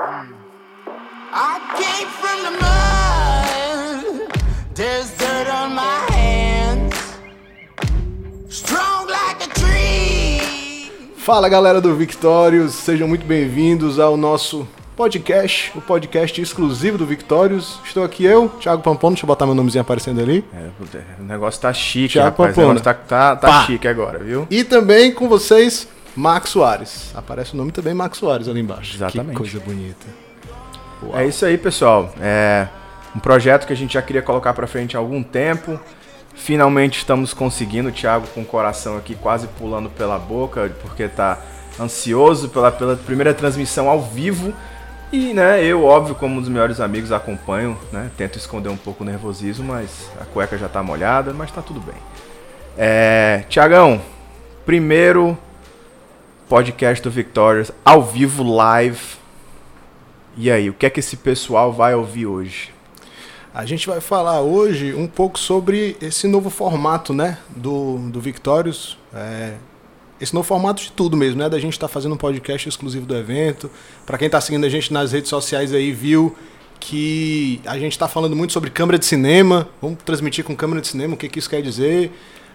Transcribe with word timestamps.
I 0.00 1.58
came 1.76 2.06
from 2.20 2.42
the 2.44 2.52
mud. 2.62 4.30
There's 4.72 5.10
dirt 5.18 5.48
on 5.48 5.74
my 5.74 6.06
hands. 6.12 6.94
Strong 8.48 9.08
like 9.08 9.42
a 9.42 9.48
tree. 9.48 10.92
Fala 11.16 11.48
galera 11.48 11.80
do 11.80 11.96
Victórios, 11.96 12.74
sejam 12.74 13.08
muito 13.08 13.26
bem-vindos 13.26 13.98
ao 13.98 14.16
nosso 14.16 14.68
podcast, 14.96 15.72
o 15.76 15.80
podcast 15.80 16.40
exclusivo 16.40 16.96
do 16.96 17.04
Victórios. 17.04 17.80
Estou 17.84 18.04
aqui 18.04 18.24
eu, 18.24 18.48
Thiago 18.60 18.82
Pampona, 18.82 19.14
deixa 19.14 19.24
eu 19.24 19.28
botar 19.28 19.46
meu 19.46 19.54
nomezinho 19.56 19.82
aparecendo 19.82 20.20
ali. 20.20 20.44
É, 20.54 20.68
o 21.20 21.24
negócio 21.24 21.60
tá 21.60 21.72
chique, 21.72 22.12
Thiago 22.12 22.30
rapaz. 22.30 22.50
Pampona. 22.50 22.66
O 22.66 22.74
negócio 22.74 22.84
tá, 22.84 22.94
tá, 22.94 23.34
tá 23.34 23.66
chique 23.66 23.88
agora, 23.88 24.20
viu? 24.20 24.46
E 24.48 24.62
também 24.62 25.12
com 25.12 25.28
vocês, 25.28 25.88
Max 26.18 26.50
Soares. 26.50 27.12
Aparece 27.14 27.54
o 27.54 27.56
nome 27.56 27.70
também, 27.70 27.94
Max 27.94 28.18
Soares, 28.18 28.48
ali 28.48 28.58
embaixo. 28.58 28.96
Exatamente. 28.96 29.30
Que 29.30 29.36
coisa 29.36 29.60
bonita. 29.60 30.04
É 31.14 31.24
isso 31.24 31.46
aí, 31.46 31.56
pessoal. 31.56 32.12
É 32.20 32.66
um 33.14 33.20
projeto 33.20 33.68
que 33.68 33.72
a 33.72 33.76
gente 33.76 33.94
já 33.94 34.02
queria 34.02 34.20
colocar 34.20 34.52
pra 34.52 34.66
frente 34.66 34.96
há 34.96 34.98
algum 34.98 35.22
tempo. 35.22 35.78
Finalmente 36.34 36.98
estamos 36.98 37.32
conseguindo. 37.32 37.90
O 37.90 37.92
Thiago 37.92 38.26
com 38.34 38.40
o 38.40 38.44
coração 38.44 38.96
aqui 38.96 39.14
quase 39.14 39.46
pulando 39.46 39.88
pela 39.90 40.18
boca, 40.18 40.72
porque 40.82 41.06
tá 41.06 41.38
ansioso 41.78 42.48
pela, 42.48 42.72
pela 42.72 42.96
primeira 42.96 43.32
transmissão 43.32 43.88
ao 43.88 44.02
vivo. 44.02 44.52
E, 45.12 45.32
né, 45.32 45.62
eu, 45.62 45.84
óbvio, 45.84 46.16
como 46.16 46.38
um 46.38 46.40
dos 46.40 46.48
melhores 46.48 46.80
amigos, 46.80 47.12
acompanho, 47.12 47.78
né? 47.92 48.10
Tento 48.16 48.36
esconder 48.36 48.70
um 48.70 48.76
pouco 48.76 49.04
o 49.04 49.06
nervosismo, 49.06 49.68
mas 49.68 50.10
a 50.20 50.24
cueca 50.24 50.58
já 50.58 50.68
tá 50.68 50.82
molhada, 50.82 51.32
mas 51.32 51.52
tá 51.52 51.62
tudo 51.62 51.78
bem. 51.78 51.94
É, 52.76 53.44
Tiagão, 53.48 54.00
primeiro 54.66 55.38
podcast 56.48 57.02
do 57.02 57.10
Victorious, 57.10 57.70
ao 57.84 58.02
vivo, 58.02 58.42
live. 58.42 58.98
E 60.36 60.50
aí, 60.50 60.70
o 60.70 60.72
que 60.72 60.86
é 60.86 60.90
que 60.90 60.98
esse 60.98 61.16
pessoal 61.16 61.72
vai 61.72 61.94
ouvir 61.94 62.26
hoje? 62.26 62.70
A 63.52 63.66
gente 63.66 63.86
vai 63.86 64.00
falar 64.00 64.40
hoje 64.40 64.94
um 64.94 65.06
pouco 65.06 65.38
sobre 65.38 65.96
esse 66.00 66.26
novo 66.26 66.48
formato, 66.48 67.12
né, 67.12 67.38
do, 67.54 67.98
do 68.10 68.18
Victórios. 68.20 68.96
É, 69.12 69.54
esse 70.18 70.34
novo 70.34 70.46
formato 70.46 70.82
de 70.82 70.90
tudo 70.92 71.16
mesmo, 71.16 71.38
né, 71.38 71.50
da 71.50 71.58
gente 71.58 71.74
estar 71.74 71.88
fazendo 71.88 72.14
um 72.14 72.18
podcast 72.18 72.66
exclusivo 72.66 73.04
do 73.04 73.14
evento. 73.14 73.70
Para 74.06 74.16
quem 74.16 74.26
está 74.26 74.40
seguindo 74.40 74.64
a 74.64 74.70
gente 74.70 74.90
nas 74.90 75.12
redes 75.12 75.28
sociais 75.28 75.74
aí, 75.74 75.92
viu 75.92 76.34
que 76.80 77.60
a 77.66 77.78
gente 77.78 77.92
está 77.92 78.08
falando 78.08 78.34
muito 78.34 78.54
sobre 78.54 78.70
câmera 78.70 78.98
de 78.98 79.04
cinema. 79.04 79.68
Vamos 79.82 79.98
transmitir 80.02 80.44
com 80.44 80.56
câmera 80.56 80.80
de 80.80 80.88
cinema, 80.88 81.14
o 81.14 81.16
que, 81.16 81.28
que 81.28 81.38
isso 81.38 81.50
quer 81.50 81.60
dizer. 81.60 82.10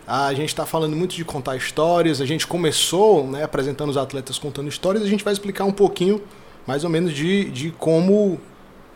A 0.06 0.34
gente 0.34 0.50
está 0.50 0.66
falando 0.66 0.96
muito 0.96 1.16
de 1.16 1.23
contar 1.23 1.56
histórias. 1.56 2.20
A 2.20 2.26
gente 2.26 2.46
começou 2.46 3.26
né, 3.28 3.44
apresentando 3.44 3.90
os 3.90 3.98
atletas 3.98 4.38
contando 4.38 4.68
histórias. 4.68 5.04
A 5.04 5.08
gente 5.08 5.23
vai 5.23 5.32
explicar 5.34 5.64
um 5.66 5.72
pouquinho, 5.72 6.22
mais 6.68 6.84
ou 6.84 6.90
menos, 6.90 7.14
de, 7.14 7.46
de 7.52 7.72
como 7.72 8.40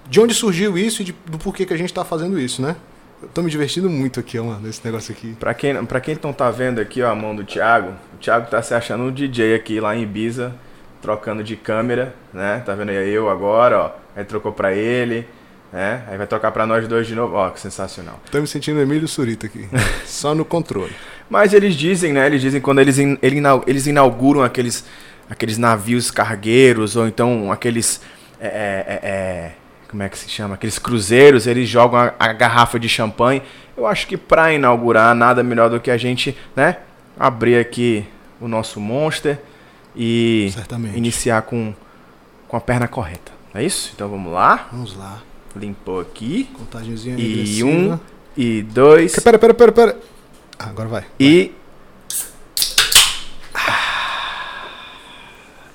de 0.10 0.20
onde 0.20 0.34
surgiu 0.34 0.78
isso 0.78 1.02
e 1.02 1.06
de- 1.06 1.16
do 1.26 1.38
porquê 1.38 1.66
que 1.66 1.74
a 1.74 1.78
gente 1.78 1.94
tá 1.94 2.04
fazendo 2.06 2.40
isso, 2.40 2.62
né? 2.62 2.76
Eu 3.22 3.28
tô 3.30 3.42
me 3.42 3.50
divertindo 3.50 3.90
muito 3.90 4.20
aqui, 4.20 4.40
mano, 4.40 4.60
nesse 4.62 4.80
negócio 4.86 5.12
aqui. 5.12 5.34
Pra 5.40 5.54
quem, 5.54 5.84
pra 5.86 6.00
quem 6.00 6.18
não 6.22 6.32
tá 6.32 6.52
vendo 6.52 6.80
aqui 6.80 7.02
ó, 7.02 7.10
a 7.12 7.16
mão 7.16 7.36
do 7.36 7.44
Thiago, 7.44 7.94
o 8.14 8.18
Thiago 8.18 8.50
tá 8.50 8.62
se 8.62 8.74
achando 8.74 9.06
um 9.06 9.12
DJ 9.12 9.56
aqui 9.56 9.80
lá 9.80 9.96
em 9.96 10.04
Ibiza, 10.04 10.54
trocando 11.02 11.44
de 11.44 11.56
câmera, 11.56 12.14
né? 12.34 12.62
Tá 12.66 12.76
vendo 12.76 12.90
aí 12.90 13.10
eu 13.12 13.30
agora, 13.30 13.80
ó. 13.80 13.92
Aí 14.16 14.24
trocou 14.24 14.52
pra 14.52 14.74
ele, 14.74 15.28
né? 15.72 16.04
Aí 16.08 16.18
vai 16.18 16.28
trocar 16.28 16.52
pra 16.52 16.66
nós 16.66 16.88
dois 16.88 17.08
de 17.08 17.16
novo. 17.16 17.36
Ó, 17.36 17.50
que 17.50 17.60
sensacional. 17.60 18.20
Tô 18.32 18.40
me 18.40 18.48
sentindo 18.48 18.80
Emílio 18.80 19.08
Surita 19.08 19.46
aqui. 19.48 19.68
Só 20.06 20.34
no 20.34 20.46
controle. 20.46 20.94
Mas 21.30 21.54
eles 21.54 21.76
dizem, 21.76 22.14
né? 22.14 22.26
Eles 22.26 22.42
dizem 22.42 22.62
quando 22.62 22.80
eles, 22.80 22.98
in- 23.00 23.18
eles 23.22 23.86
inauguram 23.88 24.44
aqueles, 24.44 24.86
aqueles 25.30 25.58
navios 25.58 26.10
cargueiros, 26.12 26.96
ou 26.96 27.08
então 27.08 27.52
aqueles. 27.52 28.02
é, 28.40 28.48
é, 28.48 29.08
é, 29.10 29.52
como 29.90 30.04
é 30.04 30.10
que 30.10 30.18
se 30.18 30.30
chama? 30.30 30.56
Aqueles 30.56 30.78
cruzeiros, 30.80 31.48
eles 31.48 31.68
jogam 31.70 32.00
a, 32.00 32.14
a 32.20 32.34
garrafa 32.34 32.80
de 32.80 32.88
champanhe. 32.90 33.42
Eu 33.76 33.86
acho 33.86 34.08
que 34.08 34.18
pra 34.18 34.52
inaugurar, 34.54 35.14
nada 35.16 35.44
melhor 35.44 35.70
do 35.70 35.80
que 35.80 35.92
a 35.92 35.98
gente, 35.98 36.36
né? 36.56 36.78
Abrir 37.20 37.58
aqui 37.58 38.06
o 38.40 38.48
nosso 38.48 38.80
Monster 38.80 39.40
e 39.96 40.50
Certamente. 40.54 40.98
iniciar 40.98 41.42
com, 41.44 41.74
com 42.48 42.56
a 42.58 42.62
perna 42.62 42.88
correta. 42.88 43.32
É 43.54 43.64
isso? 43.64 43.92
Então 43.96 44.08
vamos 44.10 44.32
lá. 44.32 44.68
Vamos 44.72 44.96
lá. 44.96 45.20
Limpou 45.56 46.00
aqui. 46.00 46.46
Contagemzinha 46.54 47.18
E 47.18 47.28
regressiva. 47.28 47.68
um, 47.70 48.00
e 48.36 48.62
dois, 48.62 49.16
Pera, 49.20 49.40
pera, 49.40 49.54
pera, 49.54 49.72
pera. 49.72 50.00
Ah, 50.60 50.66
agora 50.70 50.88
vai. 50.90 51.06
e 51.20 51.52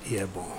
E 0.09 0.17
é 0.17 0.25
bom. 0.25 0.51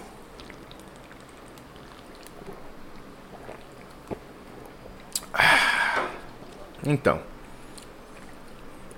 Então, 6.87 7.21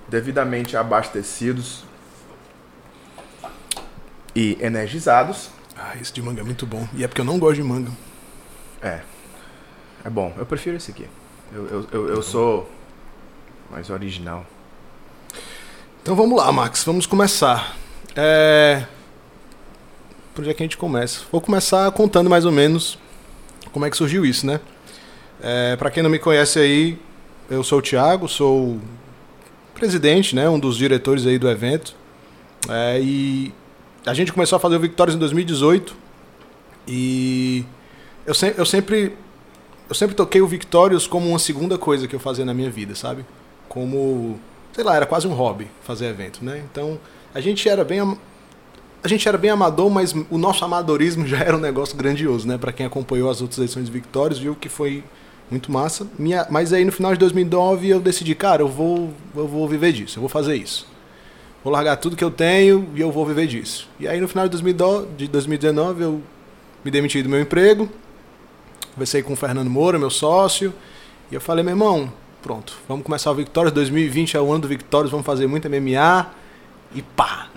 devidamente 0.07 0.75
abastecidos 0.75 1.83
e 4.35 4.57
energizados, 4.61 5.49
Ah, 5.79 5.95
esse 6.01 6.11
de 6.11 6.23
manga 6.23 6.41
é 6.41 6.43
muito 6.43 6.65
bom. 6.65 6.87
E 6.95 7.03
é 7.03 7.07
porque 7.07 7.21
eu 7.21 7.25
não 7.25 7.37
gosto 7.37 7.57
de 7.57 7.63
manga. 7.63 7.91
é, 8.81 9.01
é 10.05 10.09
bom. 10.09 10.33
Eu 10.37 10.45
prefiro 10.45 10.77
esse 10.77 10.91
aqui. 10.91 11.07
Eu, 11.53 11.65
eu, 11.67 11.87
eu, 11.91 12.07
eu 12.09 12.21
sou 12.21 12.69
mais 13.71 13.89
original. 13.89 14.45
Então 16.01 16.15
vamos 16.15 16.37
lá, 16.37 16.51
Max. 16.51 16.83
Vamos 16.83 17.05
começar. 17.05 17.75
É... 18.15 18.85
Por 20.33 20.41
onde 20.41 20.51
é 20.51 20.53
que 20.53 20.63
a 20.63 20.65
gente 20.65 20.77
começa? 20.77 21.21
Vou 21.31 21.41
começar 21.41 21.91
contando 21.91 22.29
mais 22.29 22.45
ou 22.45 22.51
menos 22.51 22.97
como 23.71 23.85
é 23.85 23.89
que 23.89 23.97
surgiu 23.97 24.25
isso, 24.25 24.45
né? 24.45 24.59
É, 25.41 25.75
para 25.75 25.89
quem 25.91 26.01
não 26.01 26.09
me 26.09 26.19
conhece 26.19 26.59
aí, 26.59 26.99
eu 27.49 27.63
sou 27.63 27.79
o 27.79 27.81
Thiago, 27.81 28.27
sou 28.27 28.79
presidente, 29.73 30.35
né? 30.35 30.47
Um 30.49 30.59
dos 30.59 30.77
diretores 30.77 31.25
aí 31.25 31.37
do 31.37 31.49
evento. 31.49 31.95
É, 32.69 32.99
e 33.01 33.53
a 34.05 34.13
gente 34.13 34.31
começou 34.31 34.57
a 34.57 34.59
fazer 34.59 34.75
o 34.75 34.79
Victórias 34.79 35.15
em 35.15 35.19
2018 35.19 35.95
e 36.87 37.65
eu, 38.25 38.33
se- 38.33 38.53
eu 38.57 38.65
sempre 38.65 39.15
eu 39.89 39.95
sempre 39.95 40.15
toquei 40.15 40.41
o 40.41 40.47
Victórios 40.47 41.07
como 41.07 41.27
uma 41.29 41.39
segunda 41.39 41.77
coisa 41.77 42.07
que 42.07 42.15
eu 42.15 42.19
fazia 42.19 42.45
na 42.45 42.53
minha 42.53 42.69
vida, 42.69 42.95
sabe? 42.95 43.25
Como 43.69 44.39
sei 44.77 44.83
lá, 44.83 44.95
era 44.95 45.07
quase 45.07 45.27
um 45.27 45.33
hobby 45.33 45.67
fazer 45.81 46.05
evento, 46.05 46.45
né? 46.45 46.63
Então, 46.71 46.99
a 47.33 47.41
gente 47.41 47.67
era 47.67 47.83
bem 47.83 47.99
a 49.03 49.07
gente 49.07 49.27
era 49.27 49.37
bem 49.37 49.49
amador, 49.49 49.89
mas 49.89 50.13
o 50.29 50.37
nosso 50.37 50.63
amadorismo 50.63 51.25
já 51.25 51.39
era 51.39 51.55
um 51.55 51.59
negócio 51.59 51.97
grandioso, 51.97 52.47
né? 52.47 52.57
Pra 52.57 52.71
quem 52.71 52.85
acompanhou 52.85 53.29
as 53.29 53.41
outras 53.41 53.59
edições 53.59 53.87
de 53.87 53.91
Victórios, 53.91 54.37
viu 54.37 54.55
que 54.55 54.69
foi 54.69 55.03
muito 55.49 55.71
massa. 55.71 56.05
Minha, 56.17 56.45
mas 56.49 56.73
aí 56.73 56.85
no 56.85 56.91
final 56.91 57.13
de 57.13 57.19
2009 57.19 57.89
eu 57.89 57.99
decidi, 57.99 58.35
cara, 58.35 58.61
eu 58.61 58.67
vou 58.67 59.11
eu 59.35 59.47
vou 59.47 59.67
viver 59.67 59.93
disso, 59.93 60.17
eu 60.17 60.21
vou 60.21 60.29
fazer 60.29 60.55
isso. 60.55 60.87
Vou 61.63 61.73
largar 61.73 61.97
tudo 61.97 62.15
que 62.15 62.23
eu 62.23 62.31
tenho 62.31 62.87
e 62.95 63.01
eu 63.01 63.11
vou 63.11 63.25
viver 63.25 63.47
disso. 63.47 63.89
E 63.99 64.07
aí 64.07 64.21
no 64.21 64.27
final 64.27 64.45
de 64.45 64.51
2012 64.51 65.07
de 65.17 65.27
2019 65.27 66.03
eu 66.03 66.21
me 66.85 66.91
demiti 66.91 67.23
do 67.23 67.29
meu 67.29 67.41
emprego. 67.41 67.89
Conversei 68.97 69.21
com 69.21 69.33
o 69.33 69.35
Fernando 69.35 69.69
Moura, 69.69 69.99
meu 69.99 70.09
sócio, 70.09 70.73
e 71.31 71.35
eu 71.35 71.39
falei, 71.39 71.63
meu 71.63 71.73
irmão, 71.73 72.11
pronto, 72.41 72.73
vamos 72.87 73.05
começar 73.05 73.29
o 73.29 73.35
Victórios, 73.35 73.71
2020 73.71 74.35
é 74.35 74.41
o 74.41 74.51
ano 74.51 74.61
do 74.61 74.67
Victórios, 74.67 75.11
vamos 75.11 75.23
fazer 75.23 75.45
muito 75.45 75.69
MMA 75.69 76.31
e 76.95 77.03
pá. 77.03 77.47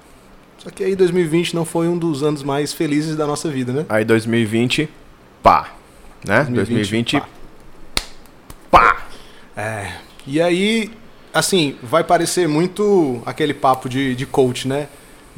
Só 0.59 0.69
que 0.69 0.85
aí 0.85 0.95
2020 0.95 1.55
não 1.55 1.65
foi 1.65 1.89
um 1.89 1.97
dos 1.97 2.23
anos 2.23 2.43
mais 2.43 2.75
felizes 2.75 3.17
da 3.17 3.27
nossa 3.27 3.49
vida, 3.49 3.73
né? 3.73 3.87
Aí 3.89 4.05
2020, 4.05 4.87
pá. 5.43 5.73
Né? 6.23 6.45
2020, 6.45 7.19
pá. 7.19 7.29
pá. 8.71 9.03
É. 9.57 9.93
E 10.27 10.43
aí, 10.43 10.91
assim, 11.33 11.75
vai 11.83 12.05
parecer 12.05 12.47
muito 12.47 13.23
aquele 13.25 13.55
papo 13.55 13.89
de, 13.89 14.15
de 14.15 14.27
coach, 14.27 14.69
né? 14.69 14.89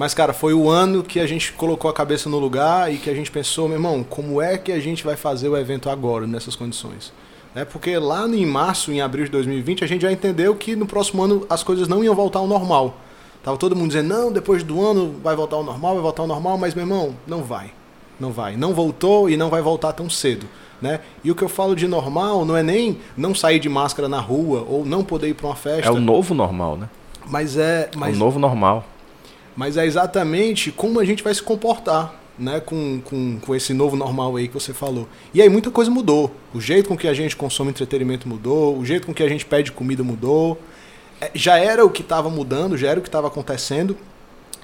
Mas, 0.02 0.14
cara, 0.14 0.32
foi 0.32 0.52
o 0.52 0.68
ano 0.68 1.00
que 1.00 1.20
a 1.20 1.28
gente 1.28 1.52
colocou 1.52 1.88
a 1.88 1.94
cabeça 1.94 2.28
no 2.28 2.36
lugar 2.36 2.92
e 2.92 2.96
que 2.96 3.08
a 3.08 3.14
gente 3.14 3.30
pensou, 3.30 3.68
meu 3.68 3.76
irmão, 3.76 4.02
como 4.02 4.42
é 4.42 4.58
que 4.58 4.72
a 4.72 4.80
gente 4.80 5.04
vai 5.04 5.14
fazer 5.14 5.48
o 5.48 5.56
evento 5.56 5.88
agora, 5.88 6.26
nessas 6.26 6.56
condições? 6.56 7.12
Né? 7.54 7.64
Porque 7.64 7.96
lá 7.98 8.26
em 8.26 8.44
março, 8.44 8.90
em 8.90 9.00
abril 9.00 9.26
de 9.26 9.30
2020, 9.30 9.84
a 9.84 9.86
gente 9.86 10.02
já 10.02 10.10
entendeu 10.10 10.56
que 10.56 10.74
no 10.74 10.86
próximo 10.86 11.22
ano 11.22 11.46
as 11.48 11.62
coisas 11.62 11.86
não 11.86 12.02
iam 12.02 12.16
voltar 12.16 12.40
ao 12.40 12.48
normal. 12.48 12.96
Tava 13.44 13.56
todo 13.56 13.76
mundo 13.76 13.92
dizendo, 13.92 14.08
não, 14.08 14.32
depois 14.32 14.64
do 14.64 14.84
ano 14.84 15.14
vai 15.22 15.36
voltar 15.36 15.54
ao 15.54 15.62
normal, 15.62 15.94
vai 15.94 16.02
voltar 16.02 16.22
ao 16.22 16.26
normal, 16.26 16.58
mas, 16.58 16.74
meu 16.74 16.82
irmão, 16.82 17.14
não 17.24 17.44
vai. 17.44 17.70
Não 18.18 18.32
vai. 18.32 18.56
Não 18.56 18.74
voltou 18.74 19.30
e 19.30 19.36
não 19.36 19.50
vai 19.50 19.62
voltar 19.62 19.92
tão 19.92 20.10
cedo. 20.10 20.48
Né? 20.80 20.98
E 21.22 21.30
o 21.30 21.34
que 21.36 21.44
eu 21.44 21.48
falo 21.48 21.76
de 21.76 21.86
normal 21.86 22.44
não 22.44 22.56
é 22.56 22.62
nem 22.64 22.98
não 23.16 23.36
sair 23.36 23.60
de 23.60 23.68
máscara 23.68 24.08
na 24.08 24.18
rua 24.18 24.66
ou 24.68 24.84
não 24.84 25.04
poder 25.04 25.28
ir 25.28 25.34
para 25.34 25.46
uma 25.46 25.54
festa. 25.54 25.86
É 25.86 25.92
o 25.92 26.00
novo 26.00 26.34
normal, 26.34 26.76
né? 26.76 26.88
Mas 27.24 27.56
é, 27.56 27.88
É 27.92 27.96
mas, 27.96 28.16
o 28.16 28.18
novo 28.18 28.40
normal. 28.40 28.84
Mas 29.56 29.76
é 29.76 29.86
exatamente 29.86 30.70
como 30.70 30.98
a 31.00 31.04
gente 31.04 31.22
vai 31.22 31.34
se 31.34 31.42
comportar, 31.42 32.14
né, 32.38 32.60
com, 32.60 33.00
com, 33.04 33.38
com 33.40 33.54
esse 33.54 33.74
novo 33.74 33.96
normal 33.96 34.36
aí 34.36 34.48
que 34.48 34.54
você 34.54 34.72
falou. 34.72 35.08
E 35.34 35.42
aí 35.42 35.48
muita 35.48 35.70
coisa 35.70 35.90
mudou. 35.90 36.34
O 36.54 36.60
jeito 36.60 36.88
com 36.88 36.96
que 36.96 37.06
a 37.06 37.14
gente 37.14 37.36
consome 37.36 37.70
entretenimento 37.70 38.28
mudou, 38.28 38.78
o 38.78 38.84
jeito 38.84 39.06
com 39.06 39.14
que 39.14 39.22
a 39.22 39.28
gente 39.28 39.44
pede 39.44 39.70
comida 39.72 40.02
mudou. 40.02 40.58
É, 41.20 41.30
já 41.34 41.58
era 41.58 41.84
o 41.84 41.90
que 41.90 42.02
estava 42.02 42.30
mudando, 42.30 42.76
já 42.76 42.88
era 42.88 42.98
o 42.98 43.02
que 43.02 43.08
estava 43.08 43.28
acontecendo, 43.28 43.96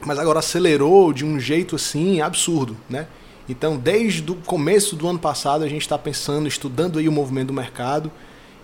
mas 0.05 0.19
agora 0.19 0.39
acelerou 0.39 1.13
de 1.13 1.25
um 1.25 1.39
jeito 1.39 1.77
assim 1.77 2.21
absurdo, 2.21 2.77
né? 2.89 3.07
Então, 3.49 3.79
desde 3.79 4.31
o 4.31 4.35
começo 4.35 4.95
do 4.95 5.09
ano 5.09 5.19
passado, 5.19 5.65
a 5.65 5.69
gente 5.69 5.81
está 5.83 5.97
pensando, 5.97 6.47
estudando 6.47 6.99
aí 6.99 7.09
o 7.09 7.13
movimento 7.13 7.49
do 7.49 7.55
mercado. 7.55 8.13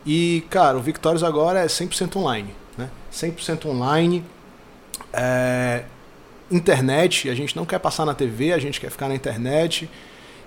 E, 0.05 0.44
cara, 0.50 0.77
o 0.77 0.82
Victórios 0.82 1.23
agora 1.23 1.61
é 1.61 1.67
100% 1.67 2.17
online. 2.17 2.55
Né? 2.77 2.91
100% 3.11 3.65
online. 3.67 4.23
É... 5.11 5.85
Internet, 6.56 7.29
a 7.29 7.35
gente 7.35 7.56
não 7.56 7.65
quer 7.65 7.79
passar 7.79 8.05
na 8.05 8.15
TV, 8.15 8.53
a 8.53 8.59
gente 8.59 8.81
quer 8.81 8.91
ficar 8.91 9.09
na 9.09 9.15
internet. 9.15 9.89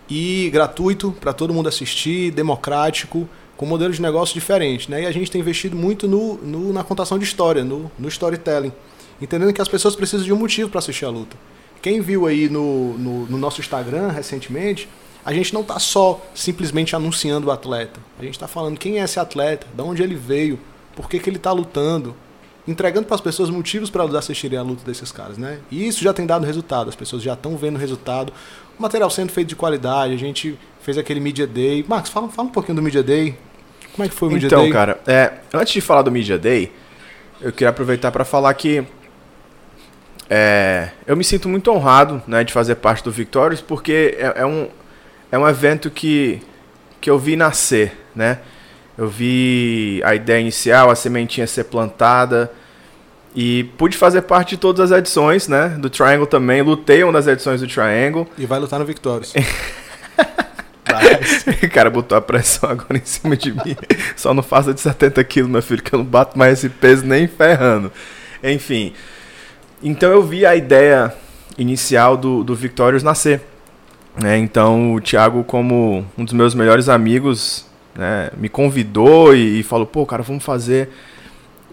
E 0.09 0.50
gratuito 0.51 1.12
para 1.19 1.33
todo 1.33 1.54
mundo 1.54 1.68
assistir, 1.68 2.31
democrático, 2.31 3.27
com 3.57 3.65
modelos 3.65 3.98
de 3.98 4.01
negócio 4.01 4.33
diferentes. 4.33 4.88
Né? 4.88 5.04
E 5.04 5.06
a 5.06 5.12
gente 5.12 5.30
tem 5.30 5.42
investido 5.42 5.75
muito 5.75 6.07
no, 6.07 6.36
no 6.36 6.71
na 6.71 6.83
contação 6.83 7.19
de 7.19 7.25
história, 7.25 7.63
no, 7.63 7.92
no 8.00 8.07
storytelling. 8.07 8.71
Entendendo 9.21 9.51
que 9.51 9.62
as 9.62 9.68
pessoas 9.68 9.95
precisam 9.95 10.25
de 10.25 10.31
um 10.31 10.38
motivo 10.38 10.69
para 10.69 10.80
assistir 10.80 11.06
a 11.06 11.09
luta. 11.09 11.36
Quem 11.81 12.01
viu 12.01 12.25
aí 12.25 12.50
no, 12.50 12.98
no, 12.98 13.25
no 13.25 13.38
nosso 13.38 13.59
Instagram 13.59 14.09
recentemente, 14.09 14.88
a 15.25 15.33
gente 15.33 15.54
não 15.54 15.62
está 15.62 15.77
só 15.80 16.25
simplesmente 16.33 16.95
anunciando 16.95 17.48
o 17.48 17.51
atleta. 17.51 18.00
A 18.18 18.24
gente 18.24 18.36
está 18.36 18.48
falando 18.48 18.77
quem 18.77 19.00
é 19.00 19.04
esse 19.04 19.19
atleta, 19.19 19.68
de 19.74 19.81
onde 19.81 20.01
ele 20.01 20.15
veio, 20.15 20.59
por 20.95 21.09
que, 21.09 21.19
que 21.19 21.30
ele 21.30 21.38
está 21.38 21.51
lutando, 21.51 22.15
entregando 22.68 23.08
para 23.08 23.16
as 23.16 23.22
pessoas 23.22 23.50
motivos 23.50 23.90
para 23.90 24.04
elas 24.04 24.16
assistirem 24.16 24.60
a 24.60 24.62
luta 24.62 24.84
desses 24.86 25.12
caras, 25.12 25.38
né? 25.38 25.60
E 25.72 25.88
isso 25.88 26.04
já 26.04 26.14
tem 26.14 26.25
dado 26.25 26.46
resultado, 26.46 26.90
as 26.90 26.96
pessoas 26.96 27.24
já 27.24 27.34
estão 27.34 27.56
vendo 27.56 27.75
o 27.75 27.80
resultado. 27.80 28.34
O 28.78 28.81
material 28.81 29.10
sendo 29.10 29.31
feito 29.31 29.48
de 29.48 29.56
qualidade, 29.56 30.14
a 30.14 30.18
gente 30.18 30.60
fez 30.81 30.98
aquele 30.98 31.19
Media 31.19 31.48
Day. 31.48 31.86
Max, 31.88 32.10
fala, 32.10 32.28
fala 32.30 32.50
um 32.50 32.52
pouquinho 32.52 32.75
do 32.75 32.81
Media 32.81 33.02
Day. 33.02 33.38
Como 33.94 34.06
é 34.06 34.10
que 34.10 34.16
foi 34.16 34.28
o 34.28 34.31
Media 34.31 34.48
então, 34.48 34.60
Day? 34.60 34.69
Então, 34.69 34.80
cara, 34.80 35.00
é, 35.08 35.34
antes 35.54 35.74
de 35.74 35.81
falar 35.81 36.02
do 36.02 36.12
Media 36.12 36.38
Day, 36.38 36.72
eu 37.42 37.52
queria 37.52 37.69
aproveitar 37.69 38.12
para 38.12 38.25
falar 38.25 38.54
que 38.54 38.86
é, 40.30 40.90
eu 41.06 41.16
me 41.16 41.24
sinto 41.24 41.48
muito 41.48 41.72
honrado 41.72 42.22
né, 42.28 42.44
de 42.44 42.52
fazer 42.52 42.75
parte 42.75 43.04
do 43.04 43.12
Victorious, 43.12 43.62
porque 43.62 44.18
é, 44.19 44.42
é, 44.42 44.46
um, 44.46 44.68
é 45.31 45.40
um 45.40 45.48
evento 45.48 45.90
que, 45.90 46.42
que 47.00 47.10
eu 47.10 47.18
vi 47.18 47.36
nascer. 47.36 47.98
Né? 48.14 48.40
Eu 48.97 49.07
vi 49.07 50.01
a 50.03 50.15
ideia 50.15 50.39
inicial, 50.39 50.89
a 50.89 50.95
sementinha 50.95 51.45
ser 51.45 51.65
plantada. 51.65 52.51
E 53.35 53.65
pude 53.77 53.95
fazer 53.95 54.23
parte 54.23 54.51
de 54.51 54.57
todas 54.57 54.91
as 54.91 54.97
edições, 54.97 55.47
né? 55.47 55.69
Do 55.69 55.89
Triangle 55.89 56.25
também. 56.25 56.61
Lutei 56.61 57.03
uma 57.03 57.13
das 57.13 57.27
edições 57.27 57.61
do 57.61 57.67
Triangle. 57.67 58.27
E 58.38 58.47
vai 58.47 58.59
lutar 58.59 58.79
no 58.79 58.85
Victorious. 58.85 59.33
o 61.63 61.69
cara 61.69 61.89
botou 61.89 62.17
a 62.17 62.21
pressão 62.21 62.69
agora 62.69 62.97
em 62.97 63.05
cima 63.05 63.38
de 63.38 63.51
mim. 63.51 63.75
Só 64.15 64.33
não 64.33 64.41
faça 64.41 64.73
de 64.73 64.81
70 64.81 65.23
quilos, 65.25 65.51
meu 65.51 65.61
filho, 65.61 65.83
que 65.83 65.94
eu 65.94 65.99
não 65.99 66.05
bato 66.05 66.38
mais 66.38 66.53
esse 66.53 66.69
peso 66.69 67.05
nem 67.05 67.27
ferrando. 67.27 67.91
Enfim. 68.44 68.94
Então 69.83 70.11
eu 70.11 70.23
vi 70.23 70.45
a 70.45 70.55
ideia 70.55 71.13
inicial 71.57 72.17
do, 72.17 72.44
do 72.44 72.55
Victorious 72.55 73.03
nascer. 73.03 73.41
Né? 74.19 74.38
Então 74.38 74.95
o 74.95 75.01
Thiago, 75.01 75.44
como 75.44 76.05
um 76.17 76.25
dos 76.25 76.33
meus 76.33 76.55
melhores 76.55 76.89
amigos, 76.89 77.67
né, 77.97 78.29
me 78.38 78.47
convidou 78.47 79.35
e, 79.35 79.59
e, 79.59 79.63
falou, 79.63 79.88
pô, 79.88 80.05
cara, 80.05 80.21
vamos 80.21 80.44
fazer. 80.44 80.89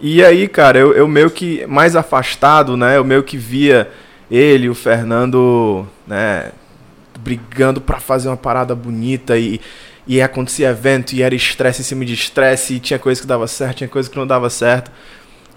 E 0.00 0.24
aí, 0.24 0.48
cara, 0.48 0.78
eu, 0.78 0.94
eu 0.94 1.06
meio 1.06 1.30
que 1.30 1.66
mais 1.66 1.94
afastado, 1.94 2.76
né? 2.76 2.96
Eu 2.96 3.04
meio 3.04 3.22
que 3.22 3.36
via 3.36 3.90
ele, 4.30 4.68
o 4.68 4.74
Fernando, 4.74 5.86
né, 6.06 6.50
brigando 7.20 7.80
para 7.80 8.00
fazer 8.00 8.28
uma 8.28 8.36
parada 8.36 8.74
bonita 8.74 9.36
e, 9.36 9.60
e 10.06 10.20
acontecia 10.20 10.70
evento 10.70 11.12
e 11.12 11.22
era 11.22 11.34
estresse 11.34 11.82
em 11.82 11.84
cima 11.84 12.04
de 12.04 12.14
estresse 12.14 12.74
e 12.74 12.80
tinha 12.80 12.98
coisa 12.98 13.20
que 13.20 13.26
dava 13.26 13.46
certo, 13.46 13.76
tinha 13.78 13.88
coisa 13.88 14.08
que 14.08 14.16
não 14.16 14.26
dava 14.26 14.48
certo. 14.48 14.90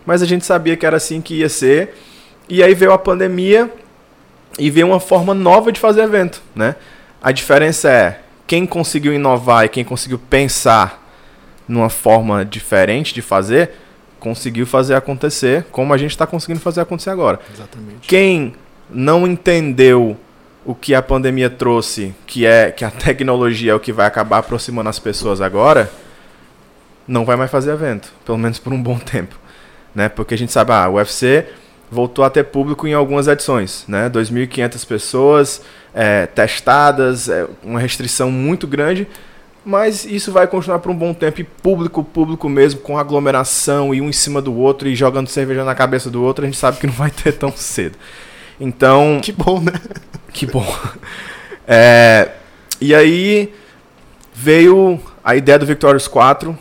Mas 0.05 0.21
a 0.21 0.25
gente 0.25 0.45
sabia 0.45 0.75
que 0.75 0.85
era 0.85 0.97
assim 0.97 1.21
que 1.21 1.35
ia 1.35 1.49
ser. 1.49 1.95
E 2.49 2.61
aí 2.61 2.73
veio 2.73 2.91
a 2.91 2.97
pandemia 2.97 3.71
e 4.59 4.69
veio 4.69 4.87
uma 4.87 4.99
forma 4.99 5.33
nova 5.33 5.71
de 5.71 5.79
fazer 5.79 6.03
evento, 6.03 6.41
né? 6.55 6.75
A 7.21 7.31
diferença 7.31 7.89
é 7.89 8.21
quem 8.47 8.65
conseguiu 8.65 9.13
inovar 9.13 9.65
e 9.65 9.69
quem 9.69 9.83
conseguiu 9.83 10.17
pensar 10.17 11.05
numa 11.67 11.89
forma 11.89 12.45
diferente 12.45 13.13
de 13.13 13.21
fazer, 13.21 13.71
conseguiu 14.19 14.65
fazer 14.65 14.95
acontecer, 14.95 15.65
como 15.69 15.94
a 15.94 15.97
gente 15.97 16.11
está 16.11 16.25
conseguindo 16.25 16.61
fazer 16.61 16.81
acontecer 16.81 17.09
agora. 17.09 17.39
Exatamente. 17.53 18.07
Quem 18.07 18.55
não 18.89 19.27
entendeu 19.27 20.17
o 20.65 20.73
que 20.73 20.95
a 20.95 21.01
pandemia 21.01 21.49
trouxe, 21.49 22.15
que 22.25 22.45
é 22.45 22.71
que 22.71 22.85
a 22.85 22.89
tecnologia 22.91 23.73
é 23.73 23.75
o 23.75 23.79
que 23.79 23.91
vai 23.91 24.05
acabar 24.05 24.39
aproximando 24.39 24.89
as 24.89 24.97
pessoas 24.97 25.41
agora, 25.41 25.91
não 27.05 27.25
vai 27.25 27.35
mais 27.35 27.51
fazer 27.51 27.71
evento, 27.71 28.13
pelo 28.25 28.38
menos 28.38 28.59
por 28.59 28.71
um 28.71 28.81
bom 28.81 28.97
tempo, 29.00 29.35
né? 29.93 30.07
Porque 30.07 30.33
a 30.33 30.38
gente 30.38 30.51
sabe, 30.53 30.71
ah, 30.71 30.88
o 30.88 30.93
UFC 30.93 31.45
voltou 31.89 32.24
a 32.24 32.30
ter 32.30 32.44
público 32.45 32.88
em 32.88 32.94
algumas 32.94 33.28
edições, 33.28 33.86
né? 33.88 34.10
2.500 34.10 34.86
pessoas 34.86 35.62
é, 35.94 36.25
testadas, 36.25 37.30
é, 37.30 37.48
uma 37.63 37.80
restrição 37.80 38.30
muito 38.30 38.68
grande, 38.68 39.07
mas 39.66 40.06
isso 40.06 40.31
vai 40.31 40.48
continuar 40.48 40.80
por 40.80 40.92
um 40.92 40.95
bom 40.95 41.13
tempo 41.13 41.42
e 41.42 41.44
público, 41.44 42.04
público 42.04 42.48
mesmo, 42.48 42.80
com 42.81 42.98
aglomeração 42.98 43.94
e 43.94 44.01
um 44.01 44.10
em 44.10 44.13
cima 44.13 44.42
do 44.42 44.56
outro 44.56 44.88
e 44.88 44.95
jogando 44.95 45.28
cerveja 45.28 45.63
na 45.63 45.75
cabeça 45.75 46.10
do 46.10 46.24
outro, 46.24 46.44
a 46.44 46.48
gente 46.48 46.57
sabe 46.57 46.78
que 46.78 46.88
não 46.88 46.94
vai 46.94 47.12
ter 47.12 47.34
tão 47.34 47.51
cedo. 47.51 47.98
Então. 48.60 49.19
Que 49.22 49.31
bom, 49.31 49.60
né? 49.60 49.74
Que 50.34 50.45
bom. 50.45 50.66
É, 51.68 52.31
e 52.80 52.95
aí 52.95 53.54
veio 54.34 55.00
a 55.24 55.36
ideia 55.36 55.60
do 55.60 55.66
Victorious 55.66 56.07
4, 56.07 56.57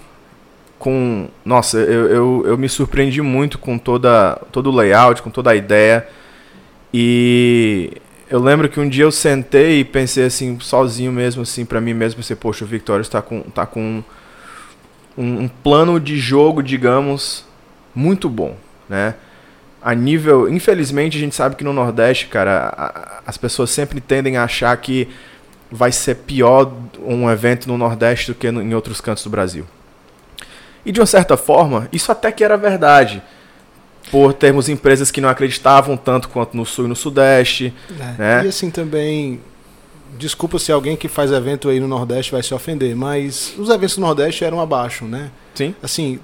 com. 0.79 1.29
Nossa, 1.45 1.79
eu, 1.79 2.07
eu, 2.07 2.45
eu 2.47 2.59
me 2.59 2.69
surpreendi 2.69 3.21
muito 3.23 3.59
com 3.59 3.79
toda, 3.79 4.37
todo 4.53 4.71
o 4.71 4.75
layout, 4.75 5.23
com 5.23 5.31
toda 5.31 5.51
a 5.51 5.57
ideia. 5.57 6.07
E 6.93 7.93
eu 8.29 8.41
lembro 8.41 8.69
que 8.69 8.81
um 8.81 8.89
dia 8.89 9.05
eu 9.05 9.13
sentei 9.13 9.81
e 9.81 9.85
pensei 9.85 10.25
assim, 10.25 10.59
sozinho 10.61 11.13
mesmo, 11.13 11.43
assim, 11.43 11.65
para 11.65 11.81
mim 11.81 11.95
mesmo, 11.95 12.17
pensei, 12.17 12.37
poxa, 12.37 12.65
o 12.65 12.69
Victoria 12.69 13.03
está 13.03 13.23
com, 13.23 13.43
tá 13.43 13.65
com 13.67 14.03
um, 15.17 15.43
um, 15.43 15.49
plano 15.49 16.01
de 16.01 16.19
jogo, 16.19 16.63
digamos, 16.63 17.45
muito 17.95 18.29
bom, 18.29 18.57
né? 18.89 19.15
A 19.81 19.95
nível, 19.95 20.49
infelizmente, 20.49 21.17
a 21.17 21.21
gente 21.21 21.35
sabe 21.35 21.55
que 21.55 21.63
no 21.63 21.73
Nordeste, 21.73 22.27
cara, 22.27 22.75
a, 22.77 23.23
as 23.27 23.37
pessoas 23.37 23.71
sempre 23.71 24.01
tendem 24.01 24.37
a 24.37 24.45
achar 24.45 24.77
que 24.77 25.09
vai 25.71 25.93
ser 25.93 26.17
pior 26.17 26.73
um 27.05 27.31
evento 27.31 27.69
no 27.69 27.79
Nordeste 27.79 28.33
do 28.33 28.35
que 28.35 28.51
no, 28.51 28.61
em 28.61 28.75
outros 28.75 29.01
cantos 29.01 29.23
do 29.23 29.31
Brasil. 29.31 29.65
E 30.87 30.93
de 30.93 31.01
uma 31.01 31.07
certa 31.07 31.37
forma, 31.37 31.89
isso 31.93 32.13
até 32.13 32.31
que 32.31 32.45
era 32.45 32.57
verdade. 32.57 33.21
Por 34.09 34.33
termos 34.33 34.69
empresas 34.69 35.11
que 35.11 35.21
não 35.21 35.29
acreditavam 35.29 35.97
tanto 35.97 36.29
quanto 36.29 36.57
no 36.57 36.65
Sul 36.65 36.85
e 36.85 36.89
no 36.89 36.95
Sudeste. 36.95 37.75
É. 37.91 38.19
Né? 38.19 38.45
E 38.45 38.49
assim 38.49 38.71
também. 38.71 39.41
Desculpa 40.17 40.59
se 40.59 40.71
alguém 40.71 40.97
que 40.97 41.09
faz 41.09 41.33
evento 41.33 41.69
aí 41.69 41.81
no 41.81 41.89
Nordeste 41.89 42.33
vai 42.33 42.43
se 42.43 42.55
ofender, 42.55 42.95
mas 42.97 43.53
os 43.59 43.69
eventos 43.69 43.99
no 43.99 44.07
Nordeste 44.07 44.45
eram 44.45 44.61
abaixo, 44.61 45.05
né? 45.05 45.31
Sim. 45.55 45.75
Assim, 45.83 46.19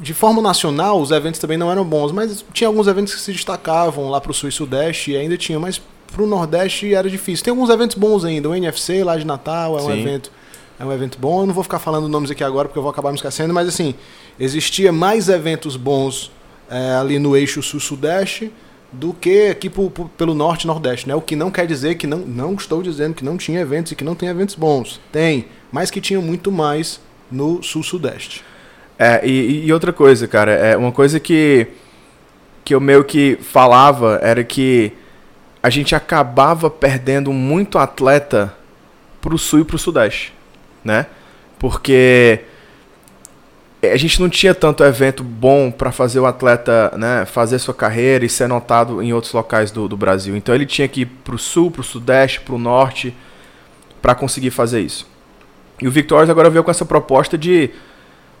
de 0.00 0.14
forma 0.14 0.42
nacional, 0.42 1.00
os 1.00 1.12
eventos 1.12 1.38
também 1.38 1.58
não 1.58 1.70
eram 1.70 1.84
bons, 1.84 2.10
mas 2.10 2.44
tinha 2.52 2.66
alguns 2.66 2.88
eventos 2.88 3.14
que 3.14 3.20
se 3.20 3.30
destacavam 3.30 4.08
lá 4.08 4.20
para 4.20 4.30
o 4.32 4.34
Sul 4.34 4.48
e 4.48 4.52
Sudeste 4.52 5.12
e 5.12 5.16
ainda 5.16 5.36
tinha, 5.36 5.60
mas 5.60 5.80
para 6.10 6.22
o 6.22 6.26
Nordeste 6.26 6.94
era 6.94 7.08
difícil. 7.08 7.44
Tem 7.44 7.50
alguns 7.52 7.70
eventos 7.70 7.96
bons 7.96 8.24
ainda. 8.24 8.48
O 8.48 8.54
NFC 8.54 9.04
lá 9.04 9.16
de 9.16 9.26
Natal 9.26 9.78
é 9.78 9.82
um 9.82 9.86
Sim. 9.86 10.00
evento 10.00 10.32
é 10.78 10.84
um 10.84 10.92
evento 10.92 11.18
bom. 11.18 11.42
Eu 11.42 11.46
não 11.46 11.54
vou 11.54 11.64
ficar 11.64 11.78
falando 11.78 12.08
nomes 12.08 12.30
aqui 12.30 12.44
agora 12.44 12.68
porque 12.68 12.78
eu 12.78 12.82
vou 12.82 12.90
acabar 12.90 13.10
me 13.10 13.16
esquecendo, 13.16 13.52
mas 13.52 13.68
assim, 13.68 13.94
existia 14.38 14.92
mais 14.92 15.28
eventos 15.28 15.76
bons 15.76 16.30
é, 16.70 16.92
ali 16.92 17.18
no 17.18 17.36
eixo 17.36 17.62
sul-sudeste 17.62 18.52
do 18.92 19.12
que 19.12 19.48
aqui 19.48 19.68
pro, 19.68 19.90
pro, 19.90 20.08
pelo 20.08 20.34
norte 20.34 20.66
nordeste, 20.66 21.08
né? 21.08 21.14
O 21.14 21.20
que 21.20 21.36
não 21.36 21.50
quer 21.50 21.66
dizer 21.66 21.96
que 21.96 22.06
não, 22.06 22.18
não 22.18 22.54
estou 22.54 22.82
dizendo 22.82 23.14
que 23.14 23.24
não 23.24 23.36
tinha 23.36 23.60
eventos 23.60 23.92
e 23.92 23.96
que 23.96 24.04
não 24.04 24.14
tem 24.14 24.28
eventos 24.28 24.54
bons. 24.54 25.00
Tem, 25.12 25.46
mas 25.70 25.90
que 25.90 26.00
tinha 26.00 26.20
muito 26.20 26.50
mais 26.50 27.00
no 27.30 27.62
sul-sudeste. 27.62 28.44
É, 28.98 29.26
e, 29.26 29.66
e, 29.66 29.72
outra 29.72 29.92
coisa, 29.92 30.26
cara, 30.26 30.52
é 30.52 30.76
uma 30.76 30.90
coisa 30.90 31.20
que, 31.20 31.68
que 32.64 32.74
eu 32.74 32.80
meio 32.80 33.04
que 33.04 33.38
falava 33.40 34.18
era 34.22 34.42
que 34.42 34.92
a 35.62 35.70
gente 35.70 35.94
acabava 35.94 36.70
perdendo 36.70 37.32
muito 37.32 37.78
atleta 37.78 38.54
pro 39.20 39.36
sul 39.36 39.60
e 39.60 39.64
pro 39.64 39.78
sudeste 39.78 40.37
né? 40.84 41.06
Porque 41.58 42.40
a 43.82 43.96
gente 43.96 44.20
não 44.20 44.28
tinha 44.28 44.54
tanto 44.54 44.82
evento 44.82 45.22
bom 45.22 45.70
para 45.70 45.92
fazer 45.92 46.18
o 46.18 46.26
atleta 46.26 46.92
né, 46.96 47.24
fazer 47.24 47.58
sua 47.60 47.74
carreira 47.74 48.24
e 48.24 48.28
ser 48.28 48.48
notado 48.48 49.00
em 49.00 49.12
outros 49.12 49.32
locais 49.32 49.70
do, 49.70 49.86
do 49.88 49.96
Brasil. 49.96 50.36
Então 50.36 50.54
ele 50.54 50.66
tinha 50.66 50.88
que 50.88 51.02
ir 51.02 51.06
para 51.06 51.34
o 51.34 51.38
sul, 51.38 51.70
para 51.70 51.80
o 51.80 51.84
sudeste, 51.84 52.40
para 52.40 52.54
o 52.54 52.58
norte 52.58 53.14
para 54.02 54.14
conseguir 54.14 54.50
fazer 54.50 54.80
isso. 54.80 55.06
E 55.80 55.86
o 55.86 55.90
Victorious 55.90 56.30
agora 56.30 56.50
veio 56.50 56.64
com 56.64 56.70
essa 56.70 56.84
proposta 56.84 57.38
de 57.38 57.70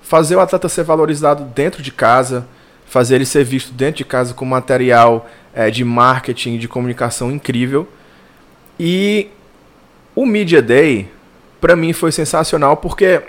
fazer 0.02 0.36
o 0.36 0.40
atleta 0.40 0.68
ser 0.68 0.82
valorizado 0.82 1.44
dentro 1.44 1.82
de 1.82 1.92
casa, 1.92 2.46
fazer 2.86 3.16
ele 3.16 3.26
ser 3.26 3.44
visto 3.44 3.72
dentro 3.72 3.98
de 3.98 4.04
casa 4.04 4.34
com 4.34 4.44
material 4.44 5.28
é, 5.54 5.70
de 5.70 5.84
marketing, 5.84 6.58
de 6.58 6.66
comunicação 6.66 7.30
incrível. 7.30 7.88
E 8.78 9.28
o 10.16 10.26
Media 10.26 10.62
Day 10.62 11.08
para 11.60 11.76
mim 11.76 11.92
foi 11.92 12.12
sensacional 12.12 12.76
porque 12.76 13.22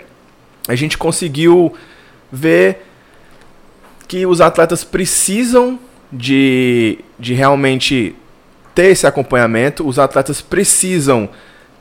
a 0.68 0.74
gente 0.74 0.96
conseguiu 0.96 1.74
ver 2.30 2.86
que 4.06 4.26
os 4.26 4.40
atletas 4.40 4.84
precisam 4.84 5.78
de, 6.12 6.98
de 7.18 7.34
realmente 7.34 8.14
ter 8.74 8.86
esse 8.86 9.06
acompanhamento, 9.06 9.86
os 9.86 9.98
atletas 9.98 10.40
precisam 10.40 11.28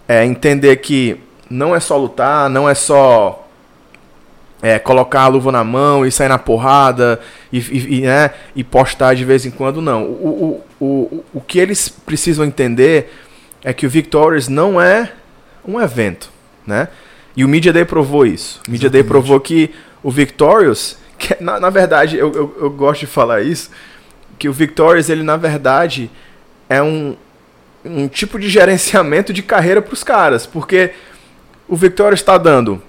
é 0.08 0.26
entender 0.26 0.76
que 0.78 1.20
não 1.50 1.76
é 1.76 1.80
só 1.80 1.98
lutar, 1.98 2.50
não 2.50 2.68
é 2.68 2.74
só 2.74 3.48
é, 4.62 4.78
colocar 4.78 5.22
a 5.22 5.28
luva 5.28 5.52
na 5.52 5.64
mão 5.64 6.06
e 6.06 6.12
sair 6.12 6.28
na 6.28 6.38
porrada 6.38 7.20
e, 7.52 7.60
e, 7.60 7.98
e, 7.98 8.02
né, 8.02 8.32
e 8.56 8.64
postar 8.64 9.14
de 9.14 9.24
vez 9.24 9.46
em 9.46 9.52
quando, 9.52 9.82
não. 9.82 10.04
O, 10.04 10.64
o, 10.80 10.86
o, 10.86 11.26
o 11.36 11.42
que 11.42 11.60
eles 11.60 11.90
precisam 11.90 12.44
entender 12.46 13.14
é 13.64 13.74
que 13.74 13.86
o 13.86 13.90
Victorious 13.90 14.48
não 14.48 14.82
é 14.82 15.12
um 15.66 15.80
evento, 15.80 16.32
né? 16.70 16.88
E 17.36 17.44
o 17.44 17.48
Media 17.48 17.74
Day 17.74 17.84
provou 17.84 18.26
isso. 18.26 18.62
O 18.68 18.72
Media 18.72 18.86
Exatamente. 18.88 19.04
Day 19.04 19.10
provou 19.10 19.40
que 19.40 19.74
o 20.02 20.12
Victorious, 20.12 20.98
que, 21.18 21.36
na, 21.44 21.60
na 21.60 21.70
verdade, 21.70 22.18
eu, 22.18 22.32
eu, 22.32 22.58
eu 22.62 22.70
gosto 22.70 23.02
de 23.02 23.08
falar 23.08 23.42
isso, 23.42 23.70
que 24.38 24.48
o 24.48 24.54
Victorious, 24.54 25.10
ele 25.10 25.22
na 25.22 25.36
verdade 25.36 26.10
é 26.70 26.82
um, 26.82 27.18
um 27.84 28.08
tipo 28.08 28.40
de 28.40 28.48
gerenciamento 28.48 29.34
de 29.34 29.44
carreira 29.44 29.82
para 29.82 29.94
os 29.94 30.04
caras, 30.04 30.46
porque 30.46 30.92
o 31.68 31.76
Victorious 31.76 32.22
está 32.22 32.38
dando 32.38 32.82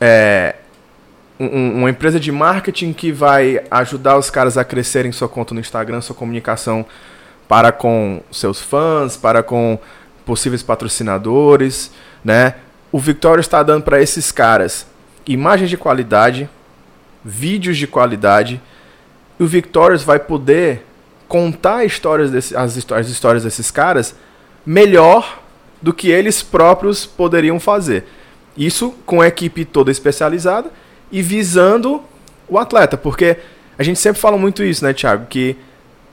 é, 0.00 0.54
um, 1.38 1.78
uma 1.78 1.90
empresa 1.90 2.20
de 2.20 2.30
marketing 2.30 2.92
que 2.92 3.10
vai 3.10 3.62
ajudar 3.70 4.16
os 4.16 4.30
caras 4.30 4.56
a 4.56 4.64
crescerem 4.64 5.10
sua 5.10 5.28
conta 5.28 5.52
no 5.52 5.60
Instagram, 5.60 6.00
sua 6.00 6.14
comunicação 6.14 6.86
para 7.48 7.72
com 7.72 8.22
seus 8.30 8.60
fãs, 8.60 9.16
para 9.16 9.42
com 9.42 9.78
possíveis 10.24 10.62
patrocinadores, 10.62 11.90
né? 12.24 12.54
O 12.92 12.98
Victorious 12.98 13.46
está 13.46 13.62
dando 13.62 13.82
para 13.82 14.02
esses 14.02 14.30
caras 14.30 14.86
imagens 15.26 15.70
de 15.70 15.76
qualidade, 15.78 16.48
vídeos 17.24 17.78
de 17.78 17.86
qualidade, 17.86 18.60
e 19.40 19.42
o 19.42 19.46
Victorious 19.46 20.02
vai 20.02 20.18
poder 20.18 20.84
contar 21.26 21.84
histórias 21.84 22.30
desse, 22.30 22.54
as, 22.54 22.76
as 22.92 23.08
histórias 23.08 23.44
desses 23.44 23.70
caras 23.70 24.14
melhor 24.66 25.40
do 25.80 25.92
que 25.94 26.10
eles 26.10 26.42
próprios 26.42 27.06
poderiam 27.06 27.58
fazer. 27.58 28.04
Isso 28.56 28.94
com 29.06 29.20
a 29.20 29.28
equipe 29.28 29.64
toda 29.64 29.90
especializada 29.90 30.70
e 31.10 31.22
visando 31.22 32.02
o 32.48 32.58
atleta, 32.58 32.96
porque 32.96 33.38
a 33.78 33.82
gente 33.82 33.98
sempre 33.98 34.20
fala 34.20 34.36
muito 34.36 34.62
isso, 34.62 34.84
né, 34.84 34.92
Thiago, 34.92 35.26
que 35.26 35.56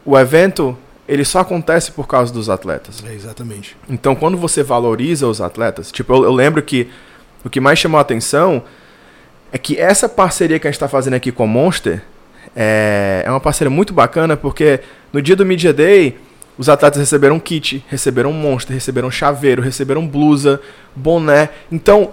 o 0.06 0.18
evento 0.18 0.78
ele 1.10 1.26
só 1.26 1.40
acontece 1.40 1.92
por 1.92 2.08
causa 2.08 2.32
dos 2.32 2.52
atletas. 2.52 3.04
É, 3.04 3.14
exatamente. 3.14 3.76
Então, 3.90 4.14
quando 4.14 4.38
você 4.38 4.62
valoriza 4.62 5.28
os 5.28 5.42
atletas, 5.42 5.92
tipo, 5.92 6.14
eu, 6.14 6.24
eu 6.26 6.32
lembro 6.32 6.62
que 6.62 6.88
o 7.44 7.50
que 7.50 7.60
mais 7.60 7.80
chamou 7.80 7.98
a 7.98 8.02
atenção 8.02 8.62
é 9.52 9.58
que 9.58 9.76
essa 9.76 10.08
parceria 10.08 10.60
que 10.60 10.68
a 10.68 10.70
gente 10.70 10.76
está 10.76 10.88
fazendo 10.88 11.16
aqui 11.16 11.32
com 11.32 11.46
o 11.46 11.48
Monster 11.48 12.04
é, 12.56 13.24
é 13.26 13.30
uma 13.30 13.40
parceria 13.40 13.72
muito 13.72 13.92
bacana, 13.92 14.38
porque 14.38 14.82
no 15.12 15.20
dia 15.20 15.36
do 15.36 15.44
Media 15.44 15.74
Day, 15.74 16.16
os 16.60 16.70
atletas 16.70 17.00
receberam 17.00 17.38
um 17.38 17.40
kit, 17.40 17.84
receberam 17.88 18.30
um 18.30 18.34
Monster, 18.34 18.76
receberam 18.76 19.08
um 19.08 19.12
chaveiro, 19.12 19.64
receberam 19.64 20.06
blusa, 20.06 20.62
boné. 20.96 21.50
Então, 21.72 22.12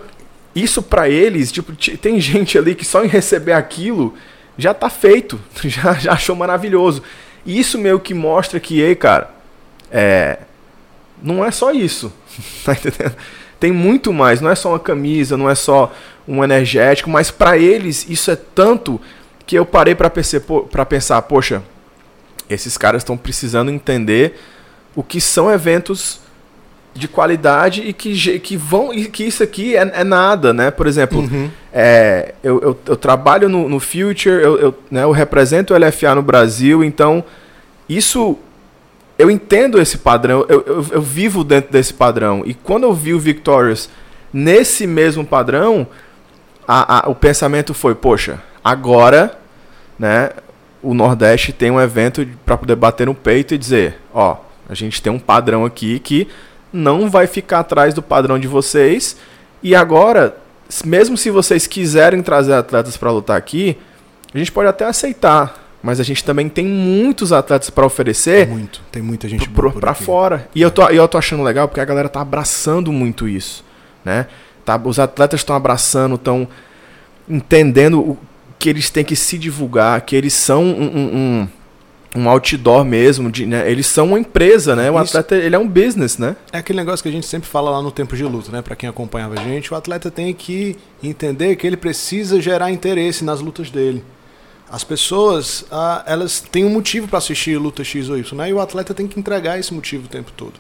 isso 0.55 0.83
para 0.83 1.07
eles, 1.07 1.53
tipo, 1.53 1.75
tem 1.99 2.19
gente 2.21 2.57
ali 2.57 2.75
que 2.75 2.85
só 2.85 3.05
em 3.05 3.09
receber 3.09 3.53
aquilo 3.53 4.15
já 4.57 4.73
tá 4.73 4.89
feito, 4.89 5.39
já, 5.65 5.93
já 5.95 6.13
achou 6.13 6.35
maravilhoso. 6.35 7.03
E 7.47 7.59
isso 7.59 7.79
meio 7.79 8.01
que 8.01 8.13
mostra 8.13 8.59
que, 8.59 8.81
ei, 8.81 8.97
cara, 8.97 9.31
é, 9.91 10.41
não 11.23 11.45
é 11.45 11.51
só 11.51 11.71
isso, 11.71 12.13
tá 12.65 12.73
entendendo? 12.73 13.15
Tem 13.59 13.73
muito 13.73 14.13
mais, 14.13 14.41
não 14.41 14.51
é 14.51 14.55
só 14.55 14.71
uma 14.71 14.79
camisa, 14.79 15.37
não 15.37 15.49
é 15.49 15.55
só 15.55 15.95
um 16.29 16.45
energético, 16.45 17.09
mas 17.09 17.31
para 17.31 17.57
eles 17.57 18.05
isso 18.11 18.31
é 18.31 18.37
tanto 18.37 19.01
que 19.47 19.57
eu 19.57 19.65
parei 19.65 19.95
para 19.95 20.11
pensar, 20.11 21.23
poxa, 21.23 21.63
esses 22.51 22.77
caras 22.77 23.01
estão 23.01 23.17
precisando 23.17 23.71
entender 23.71 24.39
o 24.95 25.03
que 25.03 25.21
são 25.21 25.51
eventos 25.51 26.21
de 26.99 27.09
qualidade 27.09 27.83
e 27.83 27.93
que, 27.93 28.39
que 28.39 28.57
vão 28.57 28.93
e 28.93 29.07
que 29.07 29.25
isso 29.25 29.43
aqui 29.43 29.77
é, 29.77 29.91
é 29.95 30.05
nada, 30.05 30.53
né? 30.53 30.71
Por 30.71 30.87
exemplo, 30.87 31.21
uhum. 31.21 31.51
é, 31.73 32.35
eu, 32.43 32.61
eu, 32.61 32.79
eu, 32.87 32.97
trabalho 32.97 33.49
no, 33.49 33.69
no 33.69 33.81
Future, 33.81 34.43
eu, 34.43 34.59
eu, 34.59 34.79
né, 34.91 35.05
eu 35.05 35.11
represento 35.11 35.75
o 35.75 35.79
LFA 35.79 36.15
no 36.15 36.23
Brasil, 36.23 36.83
então 36.83 37.25
isso 37.89 38.39
eu 39.19 39.31
entendo 39.31 39.81
esse 39.81 39.99
padrão, 39.99 40.45
eu, 40.49 40.63
eu, 40.67 40.87
eu, 40.93 41.03
vivo 41.03 41.43
dentro 41.43 41.73
desse 41.73 41.95
padrão. 41.95 42.43
E 42.45 42.53
quando 42.53 42.85
eu 42.85 42.93
vi 42.93 43.15
o 43.15 43.19
Victorious 43.19 43.89
nesse 44.33 44.87
mesmo 44.87 45.25
padrão, 45.25 45.87
a, 46.69 47.07
a, 47.07 47.11
o 47.11 47.15
pensamento 47.15 47.73
foi, 47.73 47.95
poxa, 47.95 48.43
agora, 48.63 49.39
né, 49.99 50.31
o 50.83 50.93
Nordeste 50.93 51.53
tem 51.53 51.71
um 51.71 51.81
evento 51.81 52.27
para 52.45 52.57
poder 52.57 52.77
bater 52.77 53.07
no 53.07 53.15
peito 53.15 53.55
e 53.55 53.59
dizer, 53.59 53.99
ó, 54.13 54.37
a 54.69 54.75
gente 54.75 55.01
tem 55.01 55.13
um 55.13 55.19
padrão 55.19 55.65
aqui 55.65 55.99
que 55.99 56.29
não 56.77 57.09
vai 57.09 57.27
ficar 57.27 57.61
atrás 57.61 57.95
do 57.95 58.03
padrão 58.03 58.39
de 58.39 58.47
vocês. 58.47 59.17
E 59.63 59.75
agora, 59.75 60.37
mesmo 60.85 61.17
se 61.17 61.31
vocês 61.31 61.67
quiserem 61.67 62.23
trazer 62.23 62.53
atletas 62.53 62.97
para 62.97 63.11
lutar 63.11 63.37
aqui, 63.37 63.77
a 64.33 64.39
gente 64.39 64.53
pode 64.53 64.69
até 64.69 64.85
aceitar. 64.85 65.65
Mas 65.83 66.01
a 66.01 66.03
gente 66.03 66.25
também 66.25 66.49
tem 66.49 66.67
muitos 66.67 67.33
atletas 67.33 67.71
para 67.71 67.87
oferecer. 67.87 68.49
Muito, 68.49 68.81
tem 68.91 69.03
muita 69.03 69.29
gente 69.29 69.49
para 69.49 69.95
fora. 69.95 70.49
E 70.55 70.61
eu 70.61 70.71
tô, 70.71 70.87
eu 70.89 71.07
tô 71.07 71.17
achando 71.17 71.43
legal 71.43 71.69
porque 71.69 71.81
a 71.81 71.85
galera 71.85 72.09
tá 72.09 72.21
abraçando 72.21 72.93
muito 72.93 73.29
isso, 73.29 73.65
né? 74.05 74.27
Tá, 74.65 74.81
os 74.83 74.99
atletas 74.99 75.41
estão 75.41 75.55
abraçando, 75.55 76.17
estão 76.17 76.49
entendendo 77.29 78.01
o, 78.01 78.19
que 78.59 78.69
eles 78.69 78.91
têm 78.91 79.05
que 79.05 79.15
se 79.15 79.39
divulgar, 79.39 80.01
que 80.01 80.17
eles 80.17 80.33
são 80.33 80.65
um, 80.65 80.83
um, 80.83 81.17
um 81.17 81.49
um 82.19 82.29
outdoor 82.29 82.85
mesmo, 82.85 83.31
de, 83.31 83.47
né? 83.47 83.71
eles 83.71 83.87
são 83.87 84.09
uma 84.09 84.19
empresa, 84.19 84.75
né? 84.75 84.91
O 84.91 84.95
Isso. 84.95 85.19
atleta 85.19 85.37
ele 85.37 85.55
é 85.55 85.59
um 85.59 85.69
business, 85.69 86.19
né? 86.19 86.37
É 86.53 86.59
aquele 86.59 86.79
negócio 86.79 87.03
que 87.03 87.09
a 87.09 87.13
gente 87.13 87.27
sempre 87.27 87.49
fala 87.49 87.71
lá 87.71 87.83
no 87.83 87.91
tempo 87.91 88.17
de 88.17 88.25
luta, 88.25 88.51
né? 88.51 88.63
Para 88.63 88.75
quem 88.75 88.89
acompanhava 88.89 89.35
a 89.39 89.43
gente, 89.43 89.73
o 89.73 89.77
atleta 89.77 90.11
tem 90.11 90.33
que 90.33 90.77
entender 91.03 91.57
que 91.57 91.67
ele 91.67 91.77
precisa 91.77 92.41
gerar 92.41 92.71
interesse 92.71 93.25
nas 93.25 93.41
lutas 93.41 93.71
dele. 93.71 94.03
As 94.69 94.83
pessoas, 94.83 95.65
ah, 95.71 96.03
elas 96.07 96.41
têm 96.41 96.65
um 96.65 96.71
motivo 96.71 97.07
para 97.07 97.19
assistir 97.19 97.57
luta 97.57 97.85
X 97.85 98.09
ou 98.09 98.19
Y, 98.19 98.37
né? 98.37 98.51
E 98.51 98.53
o 98.53 98.61
atleta 98.61 98.93
tem 98.93 99.07
que 99.07 99.19
entregar 99.19 99.59
esse 99.59 99.73
motivo 99.73 100.07
o 100.07 100.09
tempo 100.09 100.33
todo. 100.33 100.55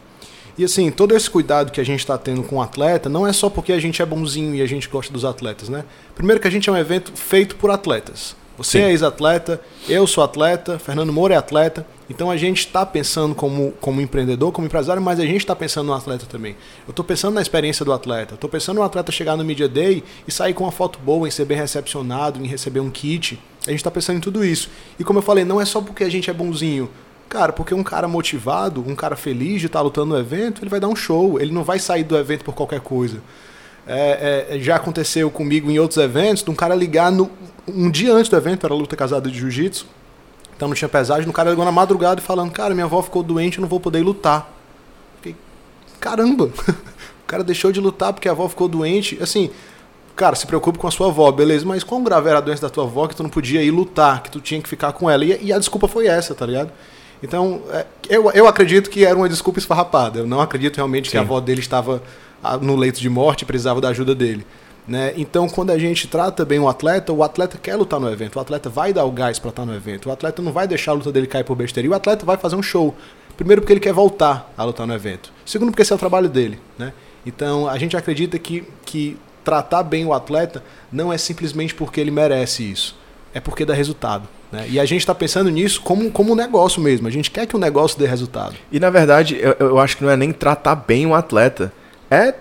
E 0.58 0.64
assim, 0.64 0.90
todo 0.90 1.14
esse 1.14 1.28
cuidado 1.28 1.70
que 1.70 1.80
a 1.80 1.84
gente 1.84 2.00
está 2.00 2.16
tendo 2.16 2.42
com 2.42 2.56
o 2.56 2.62
atleta 2.62 3.08
não 3.08 3.26
é 3.26 3.32
só 3.32 3.50
porque 3.50 3.72
a 3.72 3.80
gente 3.80 4.00
é 4.00 4.06
bonzinho 4.06 4.54
e 4.54 4.62
a 4.62 4.66
gente 4.66 4.88
gosta 4.88 5.12
dos 5.12 5.24
atletas, 5.24 5.68
né? 5.68 5.84
Primeiro 6.14 6.40
que 6.40 6.48
a 6.48 6.50
gente 6.50 6.68
é 6.68 6.72
um 6.72 6.76
evento 6.76 7.12
feito 7.14 7.56
por 7.56 7.70
atletas. 7.70 8.34
Você 8.56 8.78
Sim. 8.78 8.84
é 8.84 8.90
ex-atleta, 8.90 9.60
eu 9.88 10.06
sou 10.06 10.24
atleta, 10.24 10.78
Fernando 10.78 11.12
Moura 11.12 11.34
é 11.34 11.36
atleta. 11.36 11.86
Então 12.08 12.30
a 12.30 12.36
gente 12.36 12.60
está 12.60 12.86
pensando 12.86 13.34
como, 13.34 13.72
como 13.80 14.00
empreendedor, 14.00 14.52
como 14.52 14.66
empresário, 14.66 15.02
mas 15.02 15.18
a 15.18 15.26
gente 15.26 15.40
está 15.40 15.54
pensando 15.54 15.88
no 15.88 15.92
atleta 15.92 16.24
também. 16.24 16.56
Eu 16.86 16.90
estou 16.90 17.04
pensando 17.04 17.34
na 17.34 17.42
experiência 17.42 17.84
do 17.84 17.92
atleta. 17.92 18.34
Estou 18.34 18.48
pensando 18.48 18.76
no 18.76 18.82
atleta 18.82 19.10
chegar 19.10 19.36
no 19.36 19.44
Media 19.44 19.68
Day 19.68 20.02
e 20.26 20.32
sair 20.32 20.54
com 20.54 20.64
uma 20.64 20.72
foto 20.72 20.98
boa, 21.00 21.26
em 21.26 21.30
ser 21.30 21.44
bem 21.44 21.58
recepcionado, 21.58 22.42
em 22.42 22.46
receber 22.46 22.80
um 22.80 22.90
kit. 22.90 23.38
A 23.66 23.70
gente 23.70 23.80
está 23.80 23.90
pensando 23.90 24.18
em 24.18 24.20
tudo 24.20 24.44
isso. 24.44 24.70
E 24.98 25.04
como 25.04 25.18
eu 25.18 25.22
falei, 25.22 25.44
não 25.44 25.60
é 25.60 25.64
só 25.64 25.80
porque 25.80 26.04
a 26.04 26.08
gente 26.08 26.30
é 26.30 26.32
bonzinho. 26.32 26.88
Cara, 27.28 27.52
porque 27.52 27.74
um 27.74 27.82
cara 27.82 28.06
motivado, 28.06 28.84
um 28.86 28.94
cara 28.94 29.16
feliz 29.16 29.60
de 29.60 29.66
estar 29.66 29.80
tá 29.80 29.82
lutando 29.82 30.14
no 30.14 30.18
evento, 30.18 30.62
ele 30.62 30.70
vai 30.70 30.78
dar 30.78 30.88
um 30.88 30.94
show. 30.94 31.40
Ele 31.40 31.52
não 31.52 31.64
vai 31.64 31.80
sair 31.80 32.04
do 32.04 32.16
evento 32.16 32.44
por 32.44 32.54
qualquer 32.54 32.80
coisa. 32.80 33.20
É, 33.86 34.46
é, 34.50 34.58
já 34.58 34.76
aconteceu 34.76 35.30
comigo 35.30 35.70
em 35.70 35.78
outros 35.78 35.98
eventos, 35.98 36.42
de 36.42 36.50
um 36.50 36.54
cara 36.54 36.74
ligar 36.74 37.12
no, 37.12 37.30
um 37.68 37.88
dia 37.90 38.12
antes 38.12 38.28
do 38.28 38.36
evento, 38.36 38.66
era 38.66 38.74
luta 38.74 38.96
casada 38.96 39.30
de 39.30 39.38
jiu-jitsu, 39.38 39.86
então 40.56 40.66
não 40.66 40.74
tinha 40.74 40.88
pesagem, 40.88 41.28
um 41.28 41.32
cara 41.32 41.50
ligou 41.50 41.64
na 41.64 41.70
madrugada 41.70 42.20
falando, 42.20 42.50
cara, 42.50 42.74
minha 42.74 42.86
avó 42.86 43.00
ficou 43.02 43.22
doente, 43.22 43.58
eu 43.58 43.62
não 43.62 43.68
vou 43.68 43.78
poder 43.78 44.00
ir 44.00 44.02
lutar. 44.02 44.50
Fiquei, 45.16 45.36
caramba, 46.00 46.46
o 47.22 47.26
cara 47.26 47.44
deixou 47.44 47.70
de 47.70 47.80
lutar 47.80 48.12
porque 48.12 48.28
a 48.28 48.32
avó 48.32 48.48
ficou 48.48 48.66
doente, 48.66 49.18
assim, 49.22 49.50
cara, 50.16 50.34
se 50.34 50.46
preocupe 50.46 50.78
com 50.78 50.88
a 50.88 50.90
sua 50.90 51.08
avó, 51.08 51.30
beleza, 51.30 51.64
mas 51.64 51.84
quão 51.84 52.02
grave 52.02 52.28
era 52.28 52.38
a 52.38 52.40
doença 52.40 52.62
da 52.62 52.70
tua 52.70 52.84
avó 52.84 53.06
que 53.06 53.14
tu 53.14 53.22
não 53.22 53.30
podia 53.30 53.62
ir 53.62 53.70
lutar, 53.70 54.22
que 54.22 54.30
tu 54.30 54.40
tinha 54.40 54.60
que 54.60 54.68
ficar 54.68 54.92
com 54.94 55.08
ela, 55.08 55.24
e, 55.24 55.44
e 55.44 55.52
a 55.52 55.58
desculpa 55.58 55.86
foi 55.86 56.06
essa, 56.06 56.34
tá 56.34 56.46
ligado? 56.46 56.72
Então, 57.22 57.62
é, 57.70 57.86
eu, 58.08 58.30
eu 58.32 58.48
acredito 58.48 58.90
que 58.90 59.04
era 59.04 59.16
uma 59.16 59.28
desculpa 59.28 59.58
esfarrapada, 59.58 60.20
eu 60.20 60.26
não 60.26 60.40
acredito 60.40 60.76
realmente 60.76 61.06
Sim. 61.06 61.12
que 61.12 61.18
a 61.18 61.20
avó 61.20 61.38
dele 61.38 61.60
estava 61.60 62.02
no 62.60 62.76
leito 62.76 63.00
de 63.00 63.08
morte 63.08 63.42
e 63.42 63.44
precisava 63.44 63.80
da 63.80 63.88
ajuda 63.88 64.14
dele. 64.14 64.46
Né? 64.86 65.12
Então, 65.16 65.48
quando 65.48 65.70
a 65.70 65.78
gente 65.78 66.06
trata 66.06 66.44
bem 66.44 66.60
o 66.60 66.68
atleta, 66.68 67.12
o 67.12 67.22
atleta 67.24 67.58
quer 67.58 67.74
lutar 67.74 67.98
no 67.98 68.08
evento, 68.08 68.36
o 68.36 68.40
atleta 68.40 68.70
vai 68.70 68.92
dar 68.92 69.04
o 69.04 69.10
gás 69.10 69.38
para 69.38 69.50
estar 69.50 69.66
no 69.66 69.74
evento, 69.74 70.08
o 70.08 70.12
atleta 70.12 70.40
não 70.40 70.52
vai 70.52 70.68
deixar 70.68 70.92
a 70.92 70.94
luta 70.94 71.10
dele 71.10 71.26
cair 71.26 71.44
por 71.44 71.56
besteira, 71.56 71.86
e 71.86 71.90
o 71.90 71.94
atleta 71.94 72.24
vai 72.24 72.36
fazer 72.36 72.54
um 72.54 72.62
show. 72.62 72.94
Primeiro, 73.36 73.60
porque 73.60 73.72
ele 73.72 73.80
quer 73.80 73.92
voltar 73.92 74.52
a 74.56 74.64
lutar 74.64 74.86
no 74.86 74.94
evento. 74.94 75.32
Segundo, 75.44 75.70
porque 75.70 75.82
esse 75.82 75.92
é 75.92 75.96
o 75.96 75.98
trabalho 75.98 76.28
dele. 76.28 76.58
Né? 76.78 76.92
Então, 77.26 77.68
a 77.68 77.76
gente 77.78 77.96
acredita 77.96 78.38
que, 78.38 78.64
que 78.84 79.18
tratar 79.44 79.82
bem 79.82 80.06
o 80.06 80.12
atleta 80.12 80.62
não 80.90 81.12
é 81.12 81.18
simplesmente 81.18 81.74
porque 81.74 82.00
ele 82.00 82.12
merece 82.12 82.62
isso, 82.62 82.96
é 83.34 83.40
porque 83.40 83.64
dá 83.64 83.74
resultado. 83.74 84.28
Né? 84.52 84.66
E 84.70 84.80
a 84.80 84.84
gente 84.84 85.00
está 85.00 85.14
pensando 85.14 85.50
nisso 85.50 85.80
como, 85.80 86.10
como 86.12 86.32
um 86.32 86.36
negócio 86.36 86.80
mesmo. 86.80 87.08
A 87.08 87.10
gente 87.10 87.30
quer 87.30 87.46
que 87.46 87.56
o 87.56 87.58
negócio 87.58 87.98
dê 87.98 88.06
resultado. 88.06 88.54
E 88.70 88.78
na 88.78 88.90
verdade, 88.90 89.36
eu, 89.40 89.56
eu 89.58 89.78
acho 89.80 89.96
que 89.96 90.04
não 90.04 90.10
é 90.10 90.16
nem 90.16 90.32
tratar 90.32 90.76
bem 90.76 91.04
o 91.06 91.14
atleta 91.14 91.72
é 92.10 92.34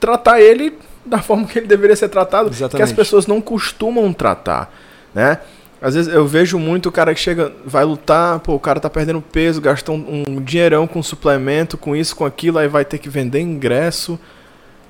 tratar 0.00 0.40
ele 0.40 0.76
da 1.04 1.18
forma 1.18 1.46
que 1.46 1.58
ele 1.58 1.66
deveria 1.66 1.96
ser 1.96 2.08
tratado, 2.08 2.48
Exatamente. 2.48 2.76
que 2.76 2.82
as 2.82 2.92
pessoas 2.92 3.26
não 3.26 3.40
costumam 3.40 4.12
tratar, 4.12 4.72
né? 5.14 5.38
Às 5.82 5.94
vezes 5.94 6.12
eu 6.12 6.26
vejo 6.26 6.58
muito 6.58 6.88
o 6.88 6.92
cara 6.92 7.12
que 7.12 7.20
chega, 7.20 7.52
vai 7.66 7.84
lutar, 7.84 8.38
pô, 8.38 8.54
o 8.54 8.60
cara 8.60 8.80
tá 8.80 8.88
perdendo 8.88 9.20
peso, 9.20 9.60
gastou 9.60 9.94
um, 9.96 10.24
um 10.26 10.40
dinheirão 10.42 10.86
com 10.86 11.02
suplemento, 11.02 11.76
com 11.76 11.94
isso, 11.94 12.16
com 12.16 12.24
aquilo, 12.24 12.58
aí 12.58 12.68
vai 12.68 12.86
ter 12.86 12.96
que 12.96 13.08
vender 13.08 13.40
ingresso. 13.40 14.18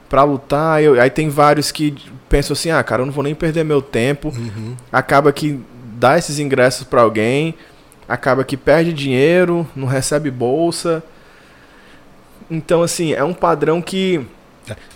pra 0.08 0.22
lutar. 0.22 0.80
Eu, 0.80 1.00
aí 1.00 1.10
tem 1.10 1.28
vários 1.28 1.72
que 1.72 1.96
pensam 2.28 2.52
assim: 2.52 2.70
ah, 2.70 2.80
cara, 2.84 3.02
eu 3.02 3.06
não 3.06 3.12
vou 3.12 3.24
nem 3.24 3.34
perder 3.34 3.64
meu 3.64 3.82
tempo. 3.82 4.28
Uhum. 4.28 4.76
Acaba 4.92 5.32
que 5.32 5.58
dá 5.98 6.16
esses 6.16 6.38
ingressos 6.38 6.84
pra 6.84 7.02
alguém, 7.02 7.54
acaba 8.08 8.44
que 8.44 8.56
perde 8.56 8.92
dinheiro, 8.92 9.66
não 9.74 9.88
recebe 9.88 10.30
bolsa. 10.30 11.02
Então, 12.50 12.82
assim, 12.82 13.12
é 13.12 13.24
um 13.24 13.34
padrão 13.34 13.80
que. 13.80 14.20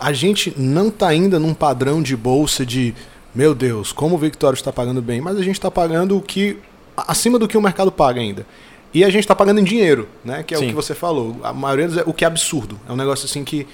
A 0.00 0.12
gente 0.14 0.54
não 0.56 0.90
tá 0.90 1.08
ainda 1.08 1.38
num 1.38 1.52
padrão 1.52 2.02
de 2.02 2.16
bolsa 2.16 2.64
de, 2.64 2.94
meu 3.34 3.54
Deus, 3.54 3.92
como 3.92 4.14
o 4.14 4.18
Victório 4.18 4.56
está 4.56 4.72
pagando 4.72 5.02
bem, 5.02 5.20
mas 5.20 5.36
a 5.36 5.42
gente 5.42 5.56
está 5.56 5.70
pagando 5.70 6.16
o 6.16 6.22
que 6.22 6.56
acima 6.96 7.38
do 7.38 7.46
que 7.46 7.56
o 7.56 7.60
mercado 7.60 7.92
paga 7.92 8.18
ainda. 8.18 8.46
E 8.92 9.04
a 9.04 9.10
gente 9.10 9.24
está 9.24 9.34
pagando 9.34 9.60
em 9.60 9.64
dinheiro, 9.64 10.08
né? 10.24 10.42
Que 10.42 10.54
é 10.54 10.58
Sim. 10.58 10.64
o 10.64 10.68
que 10.68 10.74
você 10.74 10.94
falou. 10.94 11.36
A 11.42 11.52
maioria 11.52 11.86
dos, 11.86 12.02
o 12.06 12.14
que 12.14 12.24
é 12.24 12.26
absurdo. 12.26 12.80
É 12.88 12.92
um 12.92 12.96
negócio 12.96 13.26
assim 13.26 13.44
que 13.44 13.66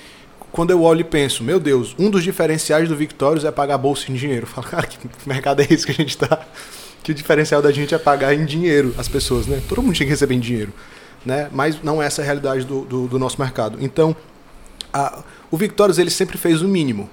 quando 0.51 0.71
eu 0.71 0.83
olho 0.83 1.01
e 1.01 1.05
penso, 1.05 1.43
meu 1.43 1.59
Deus, 1.59 1.95
um 1.99 2.11
dos 2.11 2.23
diferenciais 2.23 2.89
do 2.89 2.97
Victórios 2.97 3.45
é 3.45 3.51
pagar 3.51 3.79
bolsa 3.79 4.11
em 4.11 4.15
dinheiro. 4.15 4.43
Eu 4.43 4.47
falo, 4.49 4.67
cara, 4.71 4.87
que 4.87 4.99
mercado 5.27 5.63
é 5.63 5.67
esse 5.71 5.87
que 5.87 5.93
a 5.93 5.95
gente 5.95 6.17
tá? 6.17 6.41
Que 7.03 7.13
o 7.13 7.15
diferencial 7.15 7.61
da 7.61 7.71
gente 7.71 7.95
é 7.95 7.99
pagar 7.99 8.35
em 8.35 8.45
dinheiro 8.45 8.95
as 8.99 9.09
pessoas, 9.09 9.47
né? 9.47 9.61
Todo 9.69 9.83
mundo 9.83 9.95
tinha 9.95 10.07
que 10.07 10.11
receber 10.11 10.35
em 10.35 10.41
dinheiro, 10.41 10.73
né? 11.25 11.49
Mas 11.53 11.83
não 11.83 12.03
é 12.03 12.07
essa 12.07 12.23
a 12.23 12.25
realidade 12.25 12.65
do, 12.65 12.83
do, 12.85 13.07
do 13.09 13.19
nosso 13.19 13.41
mercado. 13.41 13.79
Então, 13.81 14.15
a- 14.93 15.23
o 15.51 15.57
Victórios 15.57 15.99
ele 15.99 16.11
sempre 16.11 16.37
fez 16.39 16.63
o 16.63 16.69
mínimo, 16.69 17.09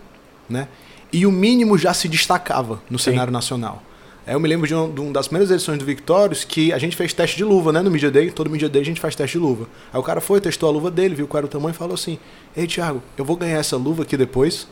né? 0.50 0.68
E 1.14 1.26
o 1.26 1.32
mínimo 1.32 1.78
já 1.78 1.94
se 1.94 2.08
destacava 2.08 2.82
no 2.90 2.98
Sim. 2.98 3.12
cenário 3.12 3.32
nacional. 3.34 3.84
É, 4.26 4.34
Eu 4.36 4.40
me 4.40 4.48
lembro 4.48 4.68
de, 4.68 4.74
um, 4.76 4.90
de 4.94 5.02
uma 5.02 5.12
das 5.12 5.28
primeiras 5.28 5.52
edições 5.52 5.78
do 5.80 5.84
Victórios 5.86 6.44
que 6.44 6.72
a 6.72 6.78
gente 6.78 6.96
fez 6.96 7.12
teste 7.12 7.36
de 7.38 7.44
luva, 7.44 7.72
né? 7.74 7.82
No 7.82 7.90
Media 7.92 8.10
Day, 8.12 8.32
todo 8.32 8.50
Media 8.50 8.70
Day 8.70 8.82
a 8.82 8.86
gente 8.86 9.02
faz 9.02 9.16
teste 9.16 9.38
de 9.38 9.44
luva. 9.44 9.68
Aí 9.92 10.00
o 10.00 10.04
cara 10.04 10.22
foi, 10.22 10.40
testou 10.40 10.70
a 10.70 10.72
luva 10.72 10.90
dele, 10.92 11.16
viu 11.16 11.28
qual 11.28 11.40
era 11.40 11.46
o 11.48 11.50
tamanho 11.50 11.74
e 11.74 11.78
falou 11.78 11.96
assim: 11.96 12.18
Ei, 12.56 12.68
Thiago, 12.68 13.02
eu 13.18 13.26
vou 13.26 13.36
ganhar 13.36 13.58
essa 13.60 13.76
luva 13.78 14.04
aqui 14.04 14.16
depois. 14.16 14.68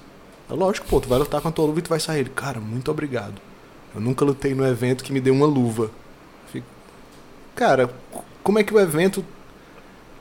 Lógico, 0.49 0.87
pô, 0.87 0.99
tu 1.01 1.07
vai 1.09 1.19
lutar 1.19 1.41
com 1.41 1.47
a 1.47 1.51
tua 1.51 1.65
luva 1.65 1.79
e 1.79 1.81
tu 1.81 1.89
vai 1.89 1.99
sair. 1.99 2.21
Ele, 2.21 2.29
cara, 2.29 2.59
muito 2.59 2.89
obrigado. 2.89 3.35
Eu 3.93 3.99
nunca 4.01 4.23
lutei 4.23 4.53
no 4.53 4.65
evento 4.65 5.03
que 5.03 5.11
me 5.11 5.19
deu 5.19 5.33
uma 5.33 5.45
luva. 5.47 5.89
Fico, 6.51 6.65
cara, 7.55 7.89
como 8.49 8.57
é 8.57 8.63
que 8.63 8.73
o 8.73 8.79
evento 8.79 9.23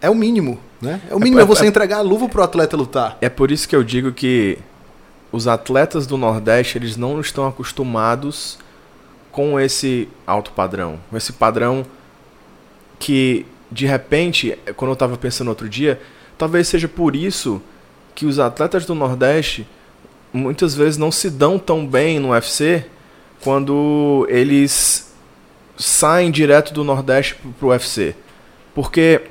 é 0.03 0.11
o 0.11 0.15
mínimo, 0.15 0.59
né? 0.83 1.01
É 1.09 1.15
o 1.15 1.19
mínimo, 1.19 1.41
é, 1.41 1.45
é- 1.45 1.47
você 1.47 1.65
é- 1.65 1.69
entregar 1.69 1.97
a 1.97 2.03
luva 2.03 2.29
pro 2.29 2.43
atleta 2.43 2.77
lutar. 2.77 3.17
É 3.23 3.29
por 3.31 3.51
isso 3.51 3.67
que 3.67 3.75
eu 3.75 3.83
digo 3.83 4.13
que 4.13 4.59
os 5.33 5.49
atletas 5.49 6.07
do 6.07 6.19
Nordeste, 6.19 6.77
eles 6.77 6.95
não 6.95 7.23
estão 7.23 7.47
acostumados 7.47 8.59
com 9.33 9.59
esse 9.59 10.11
alto 10.27 10.53
padrão. 10.53 11.01
Com 11.09 11.17
esse 11.17 11.33
padrão 11.33 11.87
que, 12.99 13.47
de 13.73 13.87
repente, 13.87 14.59
quando 14.77 14.91
eu 14.91 14.93
estava 14.93 15.17
pensando 15.17 15.49
outro 15.49 15.67
dia, 15.67 15.99
talvez 16.37 16.69
seja 16.69 16.87
por 16.87 17.17
isso 17.17 17.63
que 18.15 18.27
os 18.27 18.39
atletas 18.39 18.85
do 18.85 18.95
Nordeste 18.95 19.67
muitas 20.35 20.75
vezes 20.75 20.99
não 20.99 21.11
se 21.11 21.31
dão 21.31 21.59
tão 21.59 21.87
bem 21.87 22.19
no 22.19 22.33
UFC 22.33 22.85
quando 23.41 24.27
eles 24.29 25.08
saem 25.79 26.31
direto 26.31 26.75
do 26.75 26.83
Nordeste 26.83 27.37
pro, 27.59 27.69
UFC. 27.69 28.15
Porque 28.75 29.23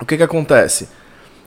o 0.00 0.04
que 0.04 0.16
que 0.16 0.22
acontece? 0.22 0.88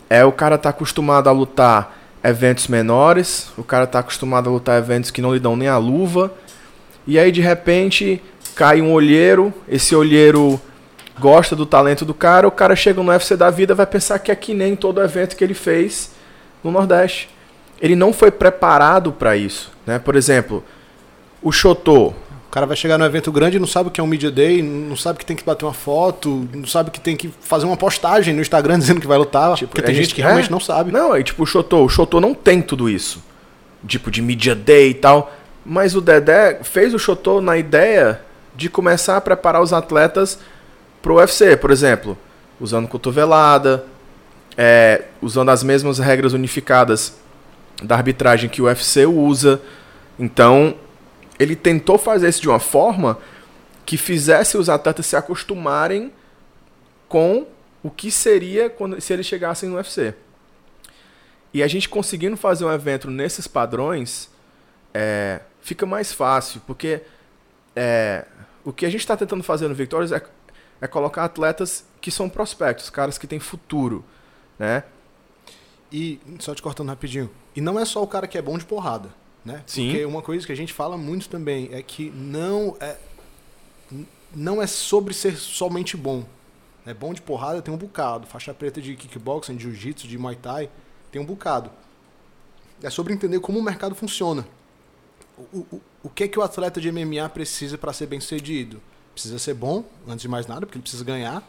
É 0.10 0.26
o 0.26 0.32
cara 0.32 0.58
tá 0.58 0.70
acostumado 0.70 1.30
a 1.30 1.32
lutar 1.32 1.98
eventos 2.24 2.68
menores, 2.68 3.52
o 3.58 3.64
cara 3.64 3.86
tá 3.86 4.00
acostumado 4.00 4.50
a 4.50 4.54
lutar 4.54 4.78
eventos 4.78 5.12
que 5.12 5.22
não 5.22 5.34
lhe 5.34 5.40
dão 5.40 5.56
nem 5.56 5.68
a 5.68 5.78
luva, 5.78 6.32
e 7.06 7.20
aí 7.20 7.32
de 7.32 7.42
repente 7.42 8.22
cai 8.56 8.82
um 8.82 8.92
olheiro, 8.94 9.54
esse 9.68 9.96
olheiro 9.96 10.60
gosta 11.20 11.56
do 11.56 11.66
talento 11.66 12.06
do 12.06 12.14
cara, 12.14 12.48
o 12.48 12.52
cara 12.52 12.76
chega 12.76 13.02
no 13.02 13.10
UFC 13.10 13.36
da 13.36 13.50
vida 13.50 13.76
vai 13.76 13.86
pensar 13.86 14.20
que 14.20 14.32
é 14.32 14.36
que 14.36 14.54
nem 14.54 14.76
todo 14.76 15.02
evento 15.02 15.36
que 15.36 15.44
ele 15.44 15.54
fez 15.54 16.12
no 16.64 16.72
Nordeste. 16.72 17.30
Ele 17.82 17.96
não 17.96 18.14
foi 18.14 18.32
preparado 18.32 19.12
para 19.12 19.36
isso, 19.36 19.72
né? 19.86 20.00
Por 20.00 20.16
exemplo, 20.16 20.64
o 21.42 21.52
Chotô, 21.52 22.14
cara 22.54 22.66
vai 22.68 22.76
chegar 22.78 22.98
no 23.00 23.06
evento 23.06 23.32
grande 23.32 23.58
e 23.58 23.60
não 23.60 23.66
sabe 23.66 23.90
o 23.90 23.92
que 23.92 24.00
é 24.00 24.04
um 24.04 24.08
Media 24.08 24.30
Day, 24.30 24.62
não 24.62 24.96
sabe 24.96 25.18
que 25.18 25.26
tem 25.26 25.36
que 25.36 25.44
bater 25.44 25.66
uma 25.66 25.74
foto, 25.74 26.48
não 26.54 26.68
sabe 26.68 26.92
que 26.92 27.00
tem 27.00 27.16
que 27.16 27.30
fazer 27.42 27.66
uma 27.66 27.76
postagem 27.76 28.34
no 28.34 28.42
Instagram 28.42 28.78
dizendo 28.80 29.02
que 29.02 29.08
vai 29.08 29.18
lutar. 29.18 29.58
porque 29.58 29.82
a 29.82 29.84
tem 29.84 29.96
gente 29.96 30.04
gente- 30.06 30.16
que 30.16 30.22
realmente 30.22 30.50
é. 30.50 30.52
não 30.52 30.60
sabe. 30.60 30.92
Não, 30.92 31.12
aí 31.14 31.24
tipo 31.24 31.42
o 31.42 31.46
Chotô, 31.48 31.84
o 31.84 31.90
Chotô 31.90 32.22
não 32.22 32.34
tem 32.36 32.62
tudo 32.62 32.88
isso. 32.90 33.24
Tipo 33.88 34.12
de 34.12 34.22
media 34.22 34.54
day 34.54 34.92
e 34.92 34.94
tal, 34.94 35.34
mas 35.66 35.96
o 35.96 36.02
Dedé 36.02 36.60
fez 36.64 36.94
o 36.94 37.00
Chotô 37.00 37.42
na 37.42 37.58
ideia 37.58 38.22
de 38.56 38.70
começar 38.70 39.18
a 39.18 39.22
preparar 39.22 39.62
os 39.62 39.74
atletas 39.74 40.38
pro 41.02 41.16
UFC, 41.16 41.58
por 41.58 41.72
exemplo, 41.72 42.16
usando 42.62 42.88
cotovelada, 42.88 43.84
é, 44.56 45.02
usando 45.22 45.50
as 45.50 45.64
mesmas 45.64 45.98
regras 46.00 46.34
unificadas 46.34 47.16
da 47.82 47.96
arbitragem 47.96 48.50
que 48.50 48.62
o 48.62 48.66
UFC 48.66 49.06
usa. 49.06 49.60
Então, 50.20 50.76
ele 51.40 51.56
tentou 51.56 51.98
fazer 51.98 52.30
isso 52.30 52.42
de 52.42 52.50
uma 52.50 52.60
forma 52.60 53.18
que 53.86 53.98
fizesse 53.98 54.58
os 54.58 54.70
atletas 54.70 55.06
se 55.06 55.16
acostumarem 55.16 56.12
com 57.08 57.46
o 57.82 57.90
que 57.90 58.10
seria 58.10 58.70
quando, 58.70 59.00
se 59.02 59.12
eles 59.12 59.26
chegassem 59.26 59.70
no 59.70 59.76
UFC. 59.76 60.16
E 61.54 61.62
a 61.62 61.68
gente 61.68 61.88
conseguindo 61.90 62.36
fazer 62.36 62.66
um 62.66 62.72
evento 62.72 63.12
nesses 63.12 63.48
padrões, 63.48 64.30
é, 64.94 65.42
fica 65.62 65.86
mais 65.86 66.12
fácil, 66.12 66.62
porque 66.66 67.02
é, 67.76 68.26
o 68.64 68.72
que 68.72 68.86
a 68.86 68.90
gente 68.90 69.02
está 69.02 69.16
tentando 69.18 69.44
fazer 69.44 69.68
no 69.68 69.76
Victorious 69.76 70.12
é, 70.12 70.24
é 70.82 70.88
colocar 70.88 71.26
atletas 71.26 71.86
que 72.02 72.10
são 72.10 72.30
prospectos, 72.30 72.90
caras 72.90 73.18
que 73.18 73.28
têm 73.28 73.40
futuro, 73.40 74.04
né? 74.58 74.84
E, 75.92 76.20
só 76.40 76.56
te 76.56 76.62
cortando 76.62 76.90
rapidinho, 76.90 77.30
e 77.56 77.62
não 77.62 77.80
é 77.80 77.86
só 77.86 78.02
o 78.02 78.08
cara 78.08 78.26
que 78.26 78.38
é 78.38 78.42
bom 78.42 78.58
de 78.58 78.66
porrada, 78.66 79.10
né? 79.46 79.64
Sim. 79.66 79.88
Porque 79.88 80.06
uma 80.06 80.22
coisa 80.22 80.46
que 80.46 80.52
a 80.52 80.56
gente 80.56 80.74
fala 80.74 80.98
muito 80.98 81.30
também 81.30 81.70
é 81.72 81.82
que 81.82 82.10
não 82.12 82.78
é, 82.80 82.98
não 84.34 84.62
é 84.62 84.68
sobre 84.68 85.14
ser 85.14 85.38
somente 85.38 85.98
bom. 85.98 86.24
É 86.86 86.94
bom 86.94 87.14
de 87.14 87.22
porrada 87.22 87.62
tem 87.62 87.74
um 87.74 87.78
bocado, 87.78 88.28
faixa 88.28 88.54
preta 88.54 88.82
de 88.82 88.96
kickboxing, 88.96 89.56
de 89.56 89.64
jiu-jitsu, 89.64 90.08
de 90.08 90.18
muay 90.18 90.36
thai, 90.36 90.70
tem 91.12 91.22
um 91.22 91.26
bocado. 91.26 91.72
É 92.82 92.90
sobre 92.90 93.14
entender 93.14 93.40
como 93.40 93.60
o 93.60 93.64
mercado 93.64 93.96
funciona. 93.96 94.46
O, 95.38 95.60
o, 95.60 95.82
o 96.04 96.10
que 96.10 96.26
é 96.26 96.28
que 96.28 96.38
o 96.38 96.42
atleta 96.42 96.82
de 96.82 96.92
MMA 96.92 97.28
precisa 97.30 97.78
para 97.78 97.94
ser 97.94 98.08
bem 98.08 98.20
sucedido? 98.20 98.82
Precisa 99.14 99.40
ser 99.40 99.54
bom, 99.54 99.86
antes 100.08 100.22
de 100.24 100.28
mais 100.28 100.48
nada, 100.48 100.66
porque 100.66 100.78
ele 100.78 100.82
precisa 100.82 101.04
ganhar. 101.04 101.42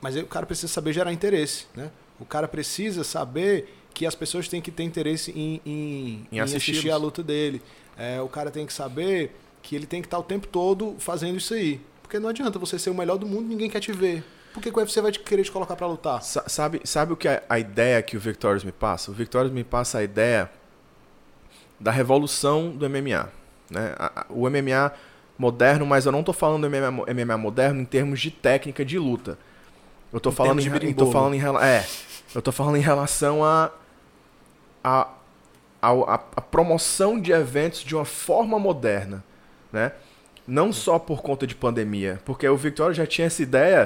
Mas 0.00 0.16
aí 0.16 0.22
o 0.22 0.26
cara 0.26 0.46
precisa 0.46 0.72
saber 0.72 0.92
gerar 0.92 1.12
interesse, 1.12 1.66
né? 1.74 1.90
O 2.18 2.24
cara 2.24 2.48
precisa 2.48 3.04
saber 3.04 3.72
que 3.98 4.06
as 4.06 4.14
pessoas 4.14 4.46
têm 4.46 4.60
que 4.60 4.70
ter 4.70 4.84
interesse 4.84 5.32
em, 5.32 5.60
em, 5.66 6.26
Em 6.30 6.36
em 6.36 6.40
assistir 6.40 6.88
a 6.92 6.96
luta 6.96 7.20
dele. 7.20 7.60
É, 7.96 8.20
o 8.20 8.28
cara 8.28 8.48
tem 8.48 8.64
que 8.64 8.72
saber 8.72 9.32
que 9.60 9.74
ele 9.74 9.86
tem 9.86 10.00
que 10.00 10.06
estar 10.06 10.18
o 10.18 10.22
tempo 10.22 10.46
todo 10.46 10.94
fazendo 11.00 11.36
isso 11.36 11.52
aí. 11.52 11.80
Porque 12.00 12.16
não 12.20 12.28
adianta 12.28 12.60
você 12.60 12.78
ser 12.78 12.90
o 12.90 12.94
melhor 12.94 13.18
do 13.18 13.26
mundo 13.26 13.46
e 13.46 13.48
ninguém 13.48 13.68
quer 13.68 13.80
te 13.80 13.90
ver. 13.90 14.22
Por 14.52 14.62
que 14.62 14.70
que 14.70 14.76
o 14.78 14.80
UFC 14.80 15.00
vai 15.00 15.10
te 15.10 15.18
querer 15.18 15.42
te 15.42 15.50
colocar 15.50 15.74
pra 15.74 15.86
lutar? 15.88 16.22
Sa- 16.22 16.48
Sabe, 16.48 16.80
sabe 16.84 17.12
o 17.12 17.16
que 17.16 17.26
é 17.26 17.42
a 17.48 17.58
ideia 17.58 18.00
que 18.00 18.16
o 18.16 18.20
Victorious 18.20 18.62
me 18.62 18.70
passa? 18.70 19.10
O 19.10 19.14
Victorious 19.14 19.52
me 19.52 19.64
passa 19.64 19.98
a 19.98 20.04
ideia 20.04 20.48
da 21.78 21.90
revolução 21.90 22.70
do 22.70 22.88
MMA. 22.88 23.30
Né? 23.70 23.94
O 24.30 24.48
MMA 24.48 24.92
moderno, 25.36 25.84
mas 25.86 26.06
eu 26.06 26.12
não 26.12 26.22
tô 26.22 26.32
falando 26.32 26.62
do 26.62 26.70
MMA, 26.70 27.04
MMA 27.14 27.36
moderno 27.38 27.80
em 27.80 27.84
termos 27.84 28.20
de 28.20 28.30
técnica 28.30 28.84
de 28.84 28.98
luta. 28.98 29.38
Eu 30.12 30.20
tô 30.20 30.30
Em 30.30 30.32
falando 30.32 30.60
em, 30.60 30.62
de 30.62 31.00
eu 31.00 31.12
falando 31.12 31.34
em 31.34 31.40
é, 31.62 31.86
eu 32.34 32.40
tô 32.42 32.50
falando 32.50 32.76
em 32.76 32.80
relação 32.80 33.44
a 33.44 33.70
a, 34.82 35.08
a, 35.82 35.90
a 36.36 36.40
promoção 36.40 37.20
de 37.20 37.32
eventos 37.32 37.80
de 37.80 37.94
uma 37.94 38.04
forma 38.04 38.58
moderna, 38.58 39.24
né? 39.72 39.92
Não 40.46 40.72
só 40.72 40.98
por 40.98 41.20
conta 41.22 41.46
de 41.46 41.54
pandemia, 41.54 42.20
porque 42.24 42.48
o 42.48 42.56
Victorious 42.56 42.96
já 42.96 43.06
tinha 43.06 43.26
essa 43.26 43.42
ideia 43.42 43.84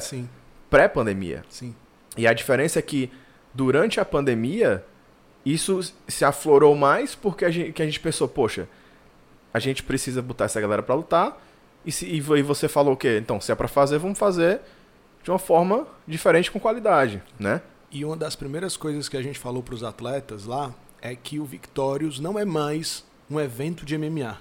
pré-pandemia. 0.70 1.44
sim. 1.48 1.74
E 2.16 2.26
a 2.26 2.32
diferença 2.32 2.78
é 2.78 2.82
que 2.82 3.10
durante 3.54 3.98
a 3.98 4.04
pandemia 4.04 4.84
isso 5.44 5.80
se 6.06 6.24
aflorou 6.24 6.74
mais 6.76 7.14
porque 7.14 7.44
a 7.44 7.50
gente, 7.50 7.72
que 7.72 7.82
a 7.82 7.84
gente 7.84 7.98
pensou, 7.98 8.28
poxa, 8.28 8.68
a 9.52 9.58
gente 9.58 9.82
precisa 9.82 10.22
botar 10.22 10.44
essa 10.44 10.60
galera 10.60 10.82
pra 10.82 10.94
lutar. 10.94 11.42
E, 11.84 11.90
se, 11.90 12.06
e 12.06 12.18
e 12.18 12.42
você 12.42 12.68
falou 12.68 12.94
o 12.94 12.96
quê? 12.96 13.18
Então, 13.20 13.40
se 13.40 13.50
é 13.50 13.54
pra 13.54 13.66
fazer, 13.66 13.98
vamos 13.98 14.18
fazer 14.18 14.60
de 15.22 15.30
uma 15.30 15.38
forma 15.38 15.86
diferente 16.06 16.50
com 16.50 16.60
qualidade, 16.60 17.22
né? 17.38 17.60
E 17.92 18.06
uma 18.06 18.16
das 18.16 18.34
primeiras 18.34 18.74
coisas 18.74 19.06
que 19.06 19.18
a 19.18 19.22
gente 19.22 19.38
falou 19.38 19.62
para 19.62 19.74
os 19.74 19.84
atletas 19.84 20.46
lá 20.46 20.74
é 21.02 21.14
que 21.14 21.38
o 21.38 21.44
Victorious 21.44 22.18
não 22.18 22.38
é 22.38 22.44
mais 22.44 23.04
um 23.30 23.38
evento 23.38 23.84
de 23.84 23.98
MMA. 23.98 24.40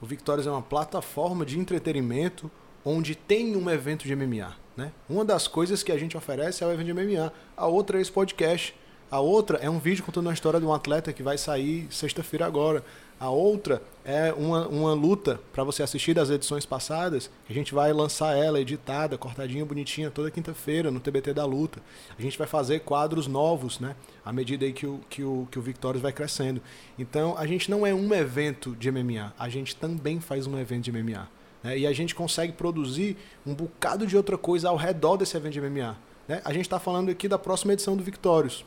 O 0.00 0.06
Victorious 0.06 0.46
é 0.46 0.50
uma 0.50 0.62
plataforma 0.62 1.44
de 1.44 1.58
entretenimento 1.58 2.50
onde 2.82 3.14
tem 3.14 3.54
um 3.54 3.68
evento 3.68 4.06
de 4.06 4.16
MMA. 4.16 4.56
Né? 4.74 4.92
Uma 5.10 5.26
das 5.26 5.46
coisas 5.46 5.82
que 5.82 5.92
a 5.92 5.98
gente 5.98 6.16
oferece 6.16 6.64
é 6.64 6.66
o 6.66 6.72
evento 6.72 6.86
de 6.86 6.94
MMA. 6.94 7.30
A 7.54 7.66
outra 7.66 7.98
é 7.98 8.00
esse 8.00 8.10
podcast. 8.10 8.74
A 9.10 9.20
outra 9.20 9.58
é 9.58 9.68
um 9.68 9.78
vídeo 9.78 10.02
contando 10.02 10.30
a 10.30 10.32
história 10.32 10.58
de 10.58 10.64
um 10.64 10.72
atleta 10.72 11.12
que 11.12 11.22
vai 11.22 11.36
sair 11.36 11.86
sexta-feira 11.90 12.46
agora. 12.46 12.82
A 13.20 13.28
outra 13.28 13.82
é 14.02 14.32
uma, 14.32 14.66
uma 14.66 14.94
luta 14.94 15.38
para 15.52 15.62
você 15.62 15.82
assistir 15.82 16.14
das 16.14 16.30
edições 16.30 16.64
passadas. 16.64 17.30
A 17.50 17.52
gente 17.52 17.74
vai 17.74 17.92
lançar 17.92 18.34
ela 18.34 18.58
editada, 18.58 19.18
cortadinha, 19.18 19.62
bonitinha, 19.62 20.10
toda 20.10 20.30
quinta-feira 20.30 20.90
no 20.90 20.98
TBT 20.98 21.34
da 21.34 21.44
luta. 21.44 21.82
A 22.18 22.22
gente 22.22 22.38
vai 22.38 22.46
fazer 22.46 22.80
quadros 22.80 23.26
novos, 23.26 23.78
né? 23.78 23.94
À 24.24 24.32
medida 24.32 24.64
aí 24.64 24.72
que 24.72 24.86
o, 24.86 25.00
que 25.10 25.22
o, 25.22 25.46
que 25.50 25.58
o 25.58 25.62
Victorious 25.62 26.00
vai 26.00 26.14
crescendo. 26.14 26.62
Então, 26.98 27.36
a 27.36 27.46
gente 27.46 27.70
não 27.70 27.86
é 27.86 27.92
um 27.92 28.14
evento 28.14 28.74
de 28.74 28.90
MMA. 28.90 29.34
A 29.38 29.50
gente 29.50 29.76
também 29.76 30.18
faz 30.18 30.46
um 30.46 30.58
evento 30.58 30.84
de 30.84 30.92
MMA. 30.92 31.28
Né? 31.62 31.80
E 31.80 31.86
a 31.86 31.92
gente 31.92 32.14
consegue 32.14 32.54
produzir 32.54 33.18
um 33.46 33.54
bocado 33.54 34.06
de 34.06 34.16
outra 34.16 34.38
coisa 34.38 34.70
ao 34.70 34.76
redor 34.76 35.18
desse 35.18 35.36
evento 35.36 35.52
de 35.52 35.60
MMA. 35.60 35.98
Né? 36.26 36.40
A 36.42 36.54
gente 36.54 36.64
está 36.64 36.80
falando 36.80 37.10
aqui 37.10 37.28
da 37.28 37.38
próxima 37.38 37.74
edição 37.74 37.94
do 37.98 38.02
Victorious. 38.02 38.64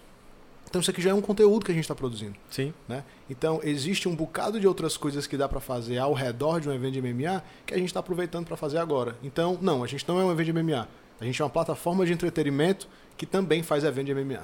Então 0.69 0.81
isso 0.81 0.89
aqui 0.89 1.01
já 1.01 1.11
é 1.11 1.13
um 1.13 1.21
conteúdo 1.21 1.65
que 1.65 1.71
a 1.71 1.73
gente 1.73 1.83
está 1.83 1.93
produzindo. 1.93 2.35
Sim. 2.49 2.73
Né? 2.87 3.03
Então 3.29 3.59
existe 3.63 4.09
um 4.09 4.15
bocado 4.15 4.59
de 4.59 4.67
outras 4.67 4.97
coisas 4.97 5.27
que 5.27 5.37
dá 5.37 5.47
para 5.47 5.59
fazer 5.59 5.97
ao 5.97 6.13
redor 6.13 6.59
de 6.59 6.67
um 6.67 6.73
evento 6.73 6.93
de 6.93 7.01
MMA 7.01 7.43
que 7.65 7.73
a 7.73 7.77
gente 7.77 7.87
está 7.87 7.99
aproveitando 7.99 8.45
para 8.45 8.57
fazer 8.57 8.79
agora. 8.79 9.15
Então, 9.23 9.57
não, 9.61 9.83
a 9.83 9.87
gente 9.87 10.07
não 10.07 10.19
é 10.19 10.25
um 10.25 10.31
evento 10.31 10.51
de 10.51 10.53
MMA. 10.53 10.87
A 11.19 11.25
gente 11.25 11.41
é 11.41 11.45
uma 11.45 11.51
plataforma 11.51 12.05
de 12.05 12.13
entretenimento 12.13 12.87
que 13.15 13.25
também 13.25 13.61
faz 13.61 13.83
evento 13.83 14.07
de 14.07 14.15
MMA. 14.15 14.41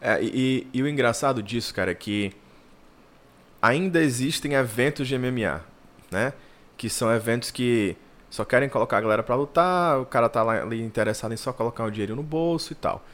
É, 0.00 0.22
e, 0.22 0.66
e 0.72 0.82
o 0.82 0.88
engraçado 0.88 1.42
disso, 1.42 1.74
cara, 1.74 1.90
é 1.90 1.94
que 1.94 2.32
ainda 3.60 4.00
existem 4.00 4.54
eventos 4.54 5.06
de 5.06 5.18
MMA, 5.18 5.62
né? 6.10 6.32
Que 6.76 6.88
são 6.88 7.12
eventos 7.12 7.50
que 7.50 7.96
só 8.30 8.44
querem 8.44 8.68
colocar 8.68 8.98
a 8.98 9.00
galera 9.00 9.22
para 9.22 9.34
lutar, 9.34 10.00
o 10.00 10.06
cara 10.06 10.28
tá 10.28 10.42
lá 10.42 10.62
ali 10.62 10.80
interessado 10.80 11.32
em 11.32 11.36
só 11.36 11.52
colocar 11.52 11.84
o 11.84 11.90
dinheiro 11.90 12.16
no 12.16 12.22
bolso 12.22 12.72
e 12.72 12.76
tal. 12.76 13.04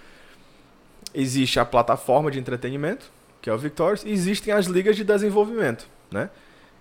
Existe 1.18 1.58
a 1.58 1.64
plataforma 1.64 2.30
de 2.30 2.38
entretenimento, 2.38 3.10
que 3.40 3.48
é 3.48 3.52
o 3.52 3.58
Victorious, 3.58 4.04
e 4.04 4.10
existem 4.10 4.52
as 4.52 4.66
ligas 4.66 4.94
de 4.94 5.02
desenvolvimento, 5.02 5.88
né? 6.10 6.28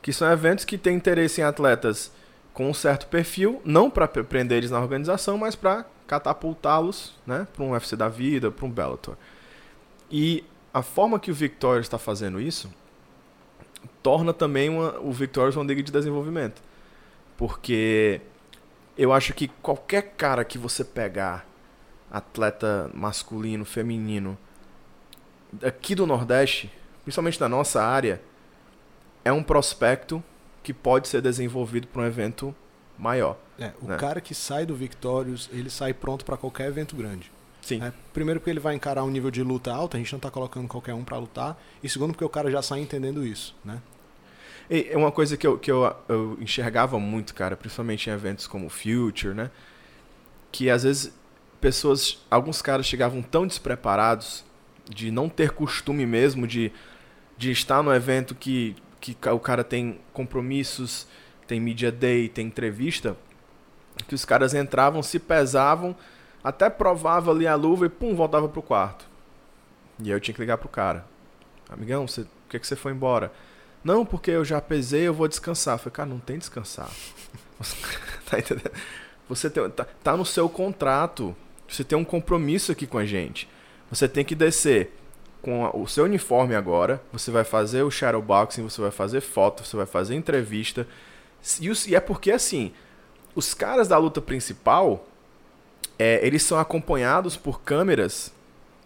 Que 0.02 0.12
são 0.12 0.30
eventos 0.30 0.65
que 0.65 0.78
têm 0.78 0.98
interesse 0.98 1.39
em 1.39 1.43
atletas 1.45 2.12
com 2.54 2.69
um 2.69 2.74
certo 2.74 3.08
perfil, 3.08 3.62
não 3.63 3.89
para 3.89 4.08
prender 4.08 4.60
eles 4.60 4.71
na 4.71 4.80
organização, 4.80 5.38
mas 5.38 5.56
para 5.56 5.86
catapultá-los, 6.08 7.13
né, 7.26 7.48
para 7.54 7.63
um 7.63 7.71
UFC 7.71 7.95
da 7.95 8.08
vida, 8.08 8.52
para 8.52 8.65
um 8.65 8.69
Bellator. 8.69 9.15
E 10.10 10.43
a 10.74 10.82
forma 10.82 11.19
que 11.19 11.32
o 11.32 11.34
Victorious 11.34 11.86
está 11.86 11.98
fazendo 11.98 12.39
isso 12.39 12.69
torna 14.02 14.34
também 14.34 14.69
uma, 14.69 15.00
o 15.00 15.12
Victorious 15.12 15.56
uma 15.56 15.65
liga 15.65 15.82
de 15.82 15.91
desenvolvimento. 15.91 16.62
Porque 17.38 18.21
eu 18.98 19.12
acho 19.12 19.34
que 19.34 19.48
qualquer 19.62 20.13
cara 20.15 20.45
que 20.45 20.58
você 20.58 20.84
pegar, 20.84 21.45
atleta 22.10 22.89
masculino, 22.94 23.65
feminino, 23.65 24.38
aqui 25.63 25.96
do 25.96 26.06
Nordeste, 26.06 26.72
principalmente 27.04 27.39
da 27.39 27.50
nossa 27.50 27.84
área, 27.84 28.22
é 29.24 29.32
um 29.32 29.44
prospecto 29.44 30.24
que 30.63 30.74
pode 30.74 31.08
ser 31.08 31.22
desenvolvido 31.22 31.88
para 31.88 32.02
um 32.02 32.06
evento 32.06 32.56
maior. 32.98 33.38
É, 33.60 33.72
o 33.82 33.88
né? 33.88 33.98
cara 33.98 34.20
que 34.20 34.34
sai 34.34 34.65
do 34.65 34.76
Victorious, 34.76 35.50
ele 35.52 35.70
sai 35.70 35.94
pronto 35.94 36.26
para 36.26 36.38
qualquer 36.38 36.68
evento 36.68 36.96
grande. 36.96 37.32
Sim. 37.62 37.82
É, 37.82 37.91
primeiro 38.13 38.39
porque 38.39 38.52
ele 38.52 38.60
vai 38.60 38.76
encarar 38.76 39.04
um 39.04 39.10
nível 39.10 39.32
de 39.32 39.41
luta 39.41 39.74
alto, 39.74 39.98
a 39.98 40.00
gente 40.00 40.12
não 40.12 40.18
está 40.18 40.30
colocando 40.30 40.68
qualquer 40.68 40.94
um 40.94 41.04
para 41.04 41.18
lutar. 41.18 41.60
E 41.82 41.89
segundo 41.89 42.12
porque 42.12 42.26
o 42.26 42.30
cara 42.30 42.52
já 42.52 42.62
sai 42.62 42.80
entendendo 42.80 43.26
isso, 43.26 43.56
né? 43.63 43.82
E 44.70 44.88
é 44.89 44.98
uma 44.98 45.12
coisa 45.12 45.38
que, 45.38 45.46
eu, 45.46 45.58
que 45.58 45.72
eu, 45.72 45.96
eu 46.08 46.38
enxergava 46.39 47.00
muito, 47.00 47.34
cara, 47.34 47.56
principalmente 47.56 48.10
em 48.10 48.13
eventos 48.13 48.48
como 48.48 48.68
o 48.68 48.70
Future, 48.70 49.34
né? 49.34 49.50
Que 50.52 50.70
às 50.70 50.84
vezes 50.84 51.13
pessoas, 51.62 52.24
alguns 52.30 52.62
caras 52.62 52.86
chegavam 52.86 53.22
tão 53.22 53.48
despreparados 53.48 54.44
de 54.89 55.12
não 55.12 55.28
ter 55.28 55.52
costume 55.52 56.06
mesmo 56.06 56.46
de, 56.48 56.72
de 57.38 57.52
estar 57.52 57.82
no 57.82 57.94
evento 57.94 58.36
que, 58.36 58.76
que 59.00 59.18
o 59.30 59.39
cara 59.39 59.63
tem 59.63 60.00
compromissos, 60.13 61.08
tem 61.48 61.60
media 61.60 61.91
day, 61.91 62.30
tem 62.30 62.48
entrevista, 62.48 63.18
que 64.08 64.15
os 64.15 64.26
caras 64.26 64.54
entravam, 64.54 65.02
se 65.02 65.20
pesavam, 65.20 65.96
até 66.44 66.70
provava 66.70 67.32
ali 67.32 67.48
a 67.48 67.56
luva 67.56 67.86
e 67.86 67.89
pum, 67.89 68.15
voltava 68.15 68.48
pro 68.48 68.62
quarto. 68.62 69.08
E 70.00 70.06
aí 70.06 70.12
eu 70.12 70.20
tinha 70.20 70.36
que 70.36 70.41
ligar 70.41 70.58
pro 70.58 70.70
cara. 70.70 71.06
Amigão, 71.70 72.08
você, 72.08 72.22
por 72.22 72.50
que, 72.50 72.60
que 72.60 72.68
você 72.68 72.76
foi 72.76 72.91
embora? 72.91 73.32
Não, 73.84 74.06
porque 74.06 74.32
eu 74.32 74.44
já 74.44 74.60
pesei, 74.60 75.08
eu 75.08 75.13
vou 75.13 75.28
descansar. 75.28 75.76
Eu 75.76 75.80
falei, 75.80 75.94
cara, 75.94 76.10
não 76.10 76.20
tem 76.20 76.38
descansar. 76.38 76.89
tá 78.30 78.39
entendendo? 78.39 78.72
Você 79.30 79.50
tem, 79.50 79.68
tá, 79.70 79.86
tá 80.04 80.18
no 80.18 80.26
seu 80.26 80.50
contrato. 80.50 81.36
Você 81.67 81.84
tem 81.84 81.97
um 81.97 82.04
compromisso 82.04 82.71
aqui 82.71 82.86
com 82.86 82.97
a 82.97 83.06
gente. 83.06 83.49
Você 83.89 84.08
tem 84.08 84.23
que 84.23 84.36
descer 84.36 84.91
com 85.41 85.69
o 85.73 85.88
seu 85.88 86.06
uniforme 86.06 86.56
agora. 86.56 87.01
Você 87.12 87.32
vai 87.32 87.43
fazer 87.43 87.84
o 87.84 87.91
shadowboxing, 87.91 88.63
você 88.63 88.82
vai 88.82 88.91
fazer 88.91 89.21
foto, 89.21 89.63
você 89.63 89.78
vai 89.78 89.86
fazer 89.86 90.15
entrevista. 90.15 90.88
E, 91.62 91.71
e 91.88 91.95
é 91.95 91.99
porque 91.99 92.32
assim, 92.32 92.71
os 93.36 93.54
caras 93.54 93.88
da 93.88 93.97
luta 93.97 94.21
principal, 94.21 95.08
é, 95.99 96.25
eles 96.25 96.41
são 96.43 96.58
acompanhados 96.58 97.38
por 97.38 97.62
câmeras 97.62 98.34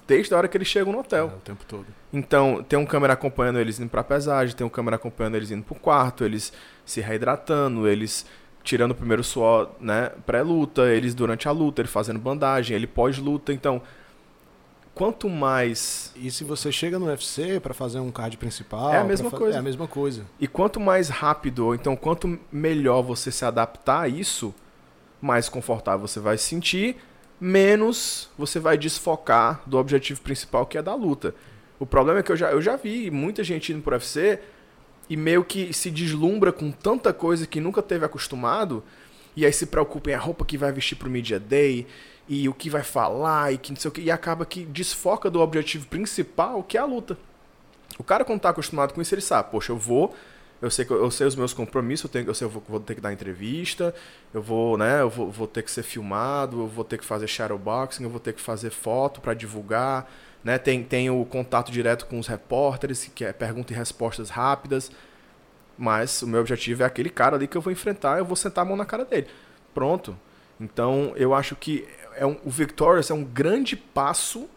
desde 0.09 0.33
a 0.33 0.37
hora 0.37 0.47
que 0.47 0.57
eles 0.57 0.67
chegam 0.67 0.91
no 0.91 0.99
hotel. 0.99 1.31
É, 1.33 1.37
o 1.37 1.41
tempo 1.41 1.63
todo. 1.67 1.85
Então, 2.11 2.65
tem 2.67 2.79
um 2.79 2.85
câmera 2.85 3.13
acompanhando 3.13 3.59
eles 3.59 3.79
indo 3.79 3.89
pra 3.89 4.03
pesagem, 4.03 4.55
tem 4.55 4.65
um 4.65 4.69
câmera 4.69 4.95
acompanhando 4.95 5.35
eles 5.35 5.51
indo 5.51 5.63
pro 5.63 5.75
quarto, 5.75 6.25
eles 6.25 6.51
se 6.83 6.99
reidratando, 6.99 7.87
eles 7.87 8.25
tirando 8.69 8.91
o 8.91 8.95
primeiro 8.95 9.23
suor, 9.23 9.71
né, 9.79 10.11
pré-luta, 10.27 10.83
eles 10.91 11.15
durante 11.15 11.47
a 11.47 11.51
luta, 11.51 11.81
ele 11.81 11.87
fazendo 11.87 12.19
bandagem, 12.19 12.75
ele 12.75 12.85
pós-luta, 12.85 13.51
então 13.51 13.81
quanto 14.93 15.27
mais 15.27 16.13
E 16.15 16.29
se 16.29 16.43
você 16.43 16.71
chega 16.71 16.99
no 16.99 17.07
UFC 17.07 17.59
para 17.59 17.73
fazer 17.73 17.99
um 17.99 18.11
card 18.11 18.37
principal, 18.37 18.93
É 18.93 18.99
a 18.99 19.03
mesma 19.03 19.31
coisa. 19.31 19.55
É 19.55 19.59
a 19.59 19.63
mesma 19.63 19.87
coisa. 19.87 20.23
e 20.39 20.47
quanto 20.47 20.79
mais 20.79 21.09
rápido, 21.09 21.65
ou 21.65 21.73
então 21.73 21.95
quanto 21.95 22.37
melhor 22.51 23.01
você 23.01 23.31
se 23.31 23.43
adaptar 23.43 24.01
a 24.01 24.07
isso, 24.07 24.53
mais 25.19 25.49
confortável 25.49 26.07
você 26.07 26.19
vai 26.19 26.37
se 26.37 26.43
sentir, 26.43 26.97
menos 27.41 28.29
você 28.37 28.59
vai 28.59 28.77
desfocar 28.77 29.63
do 29.65 29.79
objetivo 29.79 30.21
principal 30.21 30.67
que 30.67 30.77
é 30.77 30.81
da 30.83 30.93
luta. 30.93 31.33
O 31.79 31.87
problema 31.87 32.19
é 32.19 32.23
que 32.23 32.31
eu 32.31 32.37
já, 32.37 32.51
eu 32.51 32.61
já 32.61 32.75
vi 32.75 33.09
muita 33.09 33.43
gente 33.43 33.73
indo 33.73 33.81
pro 33.81 33.95
UFC 33.95 34.39
e 35.09 35.17
meio 35.17 35.43
que 35.43 35.73
se 35.73 35.89
deslumbra 35.89 36.51
com 36.51 36.71
tanta 36.71 37.11
coisa 37.11 37.47
que 37.47 37.59
nunca 37.59 37.81
teve 37.81 38.05
acostumado, 38.05 38.83
e 39.35 39.45
aí 39.45 39.51
se 39.51 39.65
preocupa 39.65 40.11
em 40.11 40.13
a 40.13 40.19
roupa 40.19 40.45
que 40.45 40.57
vai 40.57 40.71
vestir 40.71 40.95
pro 40.95 41.09
Media 41.09 41.39
Day, 41.39 41.87
e 42.27 42.47
o 42.47 42.53
que 42.53 42.69
vai 42.69 42.83
falar, 42.83 43.51
e 43.51 43.57
que 43.57 43.71
não 43.71 43.79
sei 43.79 43.89
o 43.89 43.91
que, 43.91 44.01
e 44.01 44.11
acaba 44.11 44.45
que 44.45 44.63
desfoca 44.63 45.31
do 45.31 45.41
objetivo 45.41 45.87
principal, 45.87 46.61
que 46.61 46.77
é 46.77 46.79
a 46.79 46.85
luta. 46.85 47.17
O 47.97 48.03
cara 48.03 48.23
quando 48.23 48.39
tá 48.39 48.49
acostumado 48.49 48.93
com 48.93 49.01
isso, 49.01 49.15
ele 49.15 49.21
sabe, 49.21 49.49
poxa, 49.49 49.71
eu 49.71 49.77
vou, 49.77 50.15
eu 50.61 50.69
sei, 50.69 50.85
eu 50.89 51.09
sei 51.09 51.25
os 51.25 51.35
meus 51.35 51.53
compromissos, 51.53 52.03
eu, 52.03 52.09
tenho, 52.09 52.27
eu 52.27 52.33
sei 52.35 52.45
eu 52.45 52.49
vou, 52.49 52.63
vou 52.67 52.79
ter 52.79 52.93
que 52.93 53.01
dar 53.01 53.11
entrevista, 53.11 53.95
eu 54.33 54.41
vou, 54.41 54.77
né, 54.77 55.01
eu 55.01 55.09
vou, 55.09 55.31
vou 55.31 55.47
ter 55.47 55.63
que 55.63 55.71
ser 55.71 55.83
filmado, 55.83 56.61
eu 56.61 56.67
vou 56.67 56.83
ter 56.83 56.99
que 56.99 57.05
fazer 57.05 57.27
shadowboxing, 57.27 58.03
eu 58.03 58.09
vou 58.09 58.19
ter 58.19 58.33
que 58.33 58.41
fazer 58.41 58.69
foto 58.69 59.21
para 59.21 59.33
divulgar, 59.33 60.09
né, 60.43 60.57
tem, 60.57 60.83
tem 60.83 61.09
o 61.09 61.25
contato 61.25 61.71
direto 61.71 62.05
com 62.05 62.19
os 62.19 62.27
repórteres, 62.27 63.09
que 63.13 63.25
é 63.25 63.33
pergunta 63.33 63.73
e 63.73 63.75
respostas 63.75 64.29
rápidas, 64.29 64.91
mas 65.77 66.21
o 66.21 66.27
meu 66.27 66.41
objetivo 66.41 66.83
é 66.83 66.85
aquele 66.85 67.09
cara 67.09 67.35
ali 67.35 67.47
que 67.47 67.57
eu 67.57 67.61
vou 67.61 67.71
enfrentar, 67.71 68.17
eu 68.17 68.25
vou 68.25 68.35
sentar 68.35 68.65
a 68.65 68.67
mão 68.67 68.77
na 68.77 68.85
cara 68.85 69.05
dele. 69.05 69.27
Pronto. 69.73 70.17
Então, 70.59 71.13
eu 71.15 71.33
acho 71.33 71.55
que 71.55 71.87
é 72.15 72.25
um, 72.25 72.37
o 72.43 72.49
Victorious 72.49 73.09
é 73.09 73.13
um 73.13 73.23
grande 73.23 73.77
passo 73.77 74.49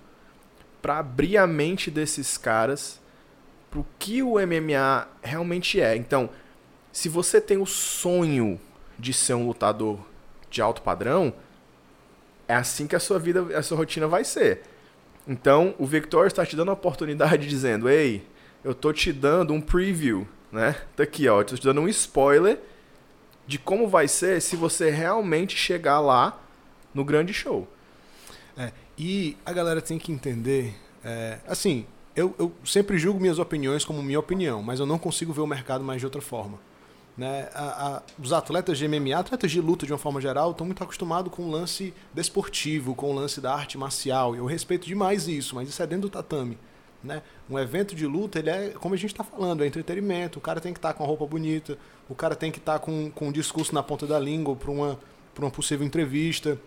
para 0.81 0.99
abrir 0.99 1.37
a 1.37 1.47
mente 1.47 1.91
desses 1.91 2.37
caras 2.37 3.01
pro 3.71 3.87
que 3.99 4.23
o 4.23 4.35
MMA 4.35 5.09
realmente 5.23 5.81
é. 5.81 5.97
Então, 5.97 6.29
se 6.93 7.09
você 7.09 7.41
tem 7.41 7.57
o 7.57 7.67
sonho 7.67 8.61
de 8.99 9.13
ser 9.13 9.35
um 9.35 9.47
lutador 9.47 10.01
de 10.51 10.61
alto 10.61 10.83
padrão, 10.83 11.33
é 12.47 12.55
assim 12.55 12.87
que 12.87 12.97
a 12.97 13.01
sua 13.01 13.19
vida, 13.19 13.57
a 13.57 13.63
sua 13.63 13.79
rotina 13.79 14.07
vai 14.07 14.25
ser. 14.25 14.63
Então, 15.27 15.75
o 15.79 15.87
Victor 15.87 16.27
está 16.27 16.45
te 16.45 16.57
dando 16.57 16.71
a 16.71 16.75
oportunidade 16.75 17.49
dizendo: 17.49 17.89
"Ei, 17.89 18.27
eu 18.65 18.75
tô 18.75 18.93
te 18.93 19.13
dando 19.13 19.53
um 19.53 19.61
preview, 19.61 20.27
né? 20.51 20.77
Tá 20.97 21.03
aqui, 21.03 21.29
ó, 21.29 21.43
tô 21.43 21.55
te 21.57 21.63
dando 21.63 21.81
um 21.81 21.89
spoiler 21.89 22.59
de 23.47 23.59
como 23.59 23.89
vai 23.89 24.09
ser 24.09 24.41
se 24.41 24.57
você 24.57 24.91
realmente 24.91 25.57
chegar 25.57 26.01
lá 26.01 26.41
no 26.95 27.05
grande 27.05 27.33
show". 27.33 27.69
É, 28.57 28.73
e 28.99 29.37
a 29.47 29.53
galera 29.53 29.81
tem 29.81 29.99
que 29.99 30.13
entender, 30.13 30.75
é, 31.05 31.39
assim, 31.47 31.87
eu, 32.15 32.35
eu 32.39 32.53
sempre 32.65 32.99
julgo 32.99 33.21
minhas 33.21 33.39
opiniões 33.39 33.85
como 33.85 34.03
minha 34.03 34.21
opinião, 34.21 34.63
mas 34.63 34.81
eu 34.81 34.87
não 34.87 34.99
consigo 34.99 35.33
ver 35.33 35.41
o 35.41 35.47
mercado 35.47 35.83
mais 35.83 36.01
de 36.01 36.07
outra 36.07 36.21
forma. 36.21 36.59
Né? 37.17 37.49
A- 37.55 37.97
a- 37.97 38.03
os 38.19 38.33
atletas 38.33 38.79
de 38.79 38.87
MMA, 38.89 39.19
atletas 39.19 39.51
de 39.51 39.61
luta 39.61 39.85
de 39.85 39.93
uma 39.93 39.99
forma 39.99 40.21
geral, 40.21 40.53
estão 40.53 40.65
muito 40.67 40.83
acostumados 40.83 41.31
com 41.33 41.43
o 41.43 41.51
lance 41.51 41.93
desportivo, 42.15 42.95
com 42.95 43.11
o 43.11 43.15
lance 43.15 43.41
da 43.41 43.53
arte 43.55 43.77
marcial. 43.77 44.35
Eu 44.35 44.47
respeito 44.47 44.87
demais 44.87 45.29
isso, 45.29 45.55
mas 45.55 45.69
isso 45.69 45.83
é 45.83 45.87
dentro 45.87 46.09
do 46.09 46.11
tatame. 46.11 46.57
Né? 47.05 47.21
Um 47.51 47.59
evento 47.59 47.95
de 47.95 48.07
luta, 48.07 48.39
ele 48.39 48.49
é, 48.49 48.69
como 48.71 48.95
a 48.95 48.97
gente 48.97 49.11
está 49.13 49.25
falando, 49.25 49.63
é 49.63 49.67
entretenimento. 49.67 50.39
O 50.39 50.43
cara 50.43 50.61
tem 50.61 50.73
que 50.73 50.79
estar 50.79 50.95
com 50.95 51.03
a 51.05 51.07
roupa 51.07 51.27
bonita, 51.27 51.77
o 52.09 52.15
cara 52.15 52.35
tem 52.35 52.51
que 52.51 52.59
estar 52.59 52.79
com, 52.79 53.11
com 53.11 53.29
um 53.29 53.33
discurso 53.33 53.75
na 53.75 53.83
ponta 53.83 54.07
da 54.07 54.19
língua 54.19 54.55
para 54.57 54.71
uma, 54.71 54.99
uma 55.39 55.51
possível 55.51 55.85
entrevista. 55.87 56.59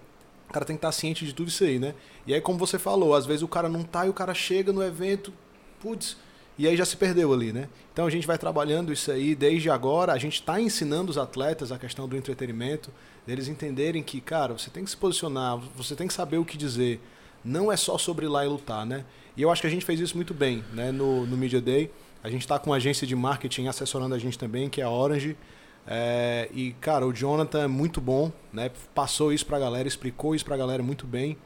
O 0.48 0.54
cara 0.54 0.64
tem 0.66 0.76
que 0.76 0.80
estar 0.80 0.92
ciente 0.92 1.26
de 1.26 1.34
tudo 1.34 1.48
isso 1.48 1.64
aí, 1.64 1.80
né? 1.80 1.96
E 2.28 2.34
aí, 2.34 2.40
como 2.42 2.60
você 2.60 2.78
falou, 2.78 3.16
às 3.16 3.26
vezes 3.26 3.42
o 3.42 3.48
cara 3.48 3.68
não 3.68 3.84
tá 3.84 4.06
e 4.06 4.10
o 4.10 4.14
cara 4.14 4.34
chega 4.34 4.72
no 4.72 4.84
evento, 4.84 5.34
putz, 5.82 6.18
e 6.58 6.68
aí 6.68 6.78
já 6.78 6.86
se 6.86 6.96
perdeu 6.96 7.34
ali, 7.34 7.52
né? 7.52 7.68
Então 7.92 8.06
a 8.06 8.10
gente 8.10 8.26
vai 8.26 8.38
trabalhando 8.38 8.94
isso 8.94 9.12
aí 9.12 9.36
desde 9.36 9.70
agora. 9.70 10.14
A 10.14 10.18
gente 10.18 10.36
está 10.36 10.60
ensinando 10.60 11.12
os 11.12 11.18
atletas 11.18 11.72
a 11.72 11.78
questão 11.78 12.08
do 12.08 12.16
entretenimento, 12.16 12.92
deles 13.28 13.48
entenderem 13.48 14.02
que, 14.02 14.22
cara, 14.22 14.54
você 14.54 14.70
tem 14.70 14.84
que 14.84 14.90
se 14.90 14.98
posicionar, 14.98 15.58
você 15.76 15.96
tem 15.96 16.08
que 16.08 16.14
saber 16.14 16.38
o 16.38 16.46
que 16.46 16.58
dizer. 16.58 17.02
Não 17.44 17.72
é 17.72 17.78
só 17.78 17.98
sobre 17.98 18.26
ir 18.26 18.30
lá 18.30 18.46
e 18.46 18.48
lutar, 18.48 18.86
né? 18.86 19.04
E 19.36 19.42
eu 19.42 19.52
acho 19.52 19.62
que 19.62 19.68
a 19.68 19.70
gente 19.70 19.86
fez 19.86 20.00
isso 20.00 20.16
muito 20.16 20.34
bem, 20.34 20.64
né? 20.74 20.92
No, 20.92 21.26
no 21.26 21.36
Media 21.36 21.60
Day. 21.62 21.92
A 22.24 22.30
gente 22.30 22.42
está 22.42 22.58
com 22.58 22.70
uma 22.72 22.78
agência 22.78 23.06
de 23.06 23.16
marketing 23.16 23.68
assessorando 23.68 24.16
a 24.16 24.18
gente 24.18 24.40
também, 24.40 24.70
que 24.70 24.82
é 24.82 24.84
a 24.84 24.90
Orange. 24.90 25.38
É, 25.86 26.50
e, 26.54 26.72
cara, 26.82 27.06
o 27.06 27.14
Jonathan 27.14 27.64
é 27.64 27.68
muito 27.68 28.02
bom, 28.02 28.32
né? 28.52 28.72
Passou 28.96 29.32
isso 29.32 29.46
pra 29.46 29.60
galera, 29.60 29.88
explicou 29.88 30.34
isso 30.34 30.44
pra 30.44 30.58
galera 30.58 30.82
muito 30.82 31.06
bem. 31.06 31.38